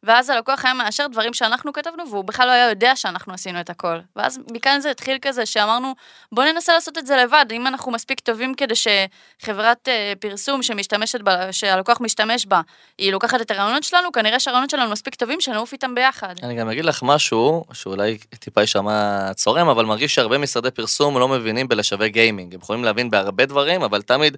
[0.03, 3.70] ואז הלקוח היה מאשר דברים שאנחנו כתבנו, והוא בכלל לא היה יודע שאנחנו עשינו את
[3.70, 3.99] הכל.
[4.16, 5.94] ואז מכאן זה התחיל כזה שאמרנו,
[6.32, 11.20] בוא ננסה לעשות את זה לבד, אם אנחנו מספיק טובים כדי שחברת אה, פרסום שמשתמשת
[11.20, 12.61] בה, שהלקוח משתמש בה,
[12.99, 16.34] היא לוקחת את הרעיונות שלנו, כנראה שהרעיונות שלנו מספיק טובים שנעוף איתם ביחד.
[16.42, 21.28] אני גם אגיד לך משהו, שאולי טיפה יישמע צורם, אבל מרגיש שהרבה משרדי פרסום לא
[21.28, 22.55] מבינים בלשווק גיימינג.
[22.55, 24.36] הם יכולים להבין בהרבה דברים, אבל תמיד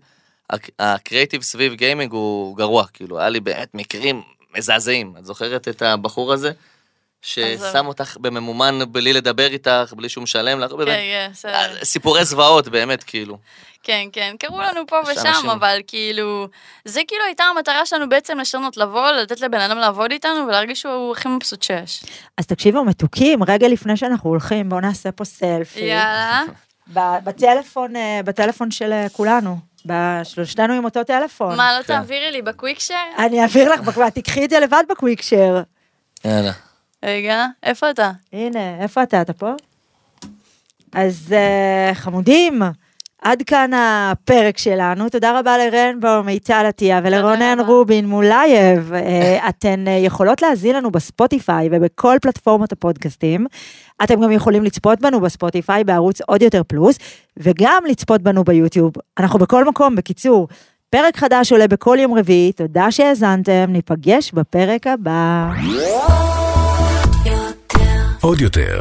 [0.50, 2.84] הק- הקריאיטיב סביב גיימינג הוא גרוע.
[2.92, 4.22] כאילו, היה לי באמת מקרים
[4.56, 5.14] מזעזעים.
[5.18, 6.52] את זוכרת את הבחור הזה?
[7.22, 11.52] ששם אותך בממומן בלי לדבר איתך, בלי שהוא משלם לך, כן, באמת, כן, בסדר.
[11.52, 13.38] אה, סיפורי זוועות, באמת, כאילו.
[13.82, 16.48] כן, כן, קראו לנו פה ושם, אבל כאילו,
[16.84, 21.12] זה כאילו הייתה המטרה שלנו בעצם לשנות, לבוא, לתת לבן אדם לעבוד איתנו ולהרגיש שהוא
[21.12, 22.04] הכי מבסוט שיש.
[22.38, 25.80] אז תקשיבו, מתוקים, רגע לפני שאנחנו הולכים, בואו נעשה פה סלפי.
[25.80, 26.42] יאללה.
[27.24, 29.69] בטלפון, אה, בטלפון של אה, כולנו.
[29.86, 31.56] בשלושתנו עם אותו טלפון.
[31.56, 31.86] מה, לא כן.
[31.86, 32.94] תעבירי לי ב Quick Share?
[33.18, 33.80] אני אעביר לך,
[34.14, 35.62] תקחי את זה לבד ב Quick Share.
[36.24, 36.52] יאללה.
[37.02, 38.10] רגע, איפה אתה?
[38.32, 39.22] הנה, איפה אתה?
[39.22, 39.52] אתה פה?
[40.92, 42.62] אז אה, חמודים,
[43.22, 45.08] עד כאן הפרק שלנו.
[45.08, 47.58] תודה רבה לריינבואו, מיטל עטיה ולרונן.
[47.66, 48.92] רובין מולייב.
[48.94, 53.46] אה, אתן אה, יכולות להזין לנו בספוטיפיי ובכל פלטפורמות הפודקאסטים.
[54.04, 56.98] אתם גם יכולים לצפות בנו בספוטיפיי בערוץ עוד יותר פלוס,
[57.36, 58.92] וגם לצפות בנו ביוטיוב.
[59.18, 60.48] אנחנו בכל מקום, בקיצור.
[60.90, 65.50] פרק חדש עולה בכל יום רביעי, תודה שהאזנתם, ניפגש בפרק הבא.
[68.20, 68.80] עוד יותר,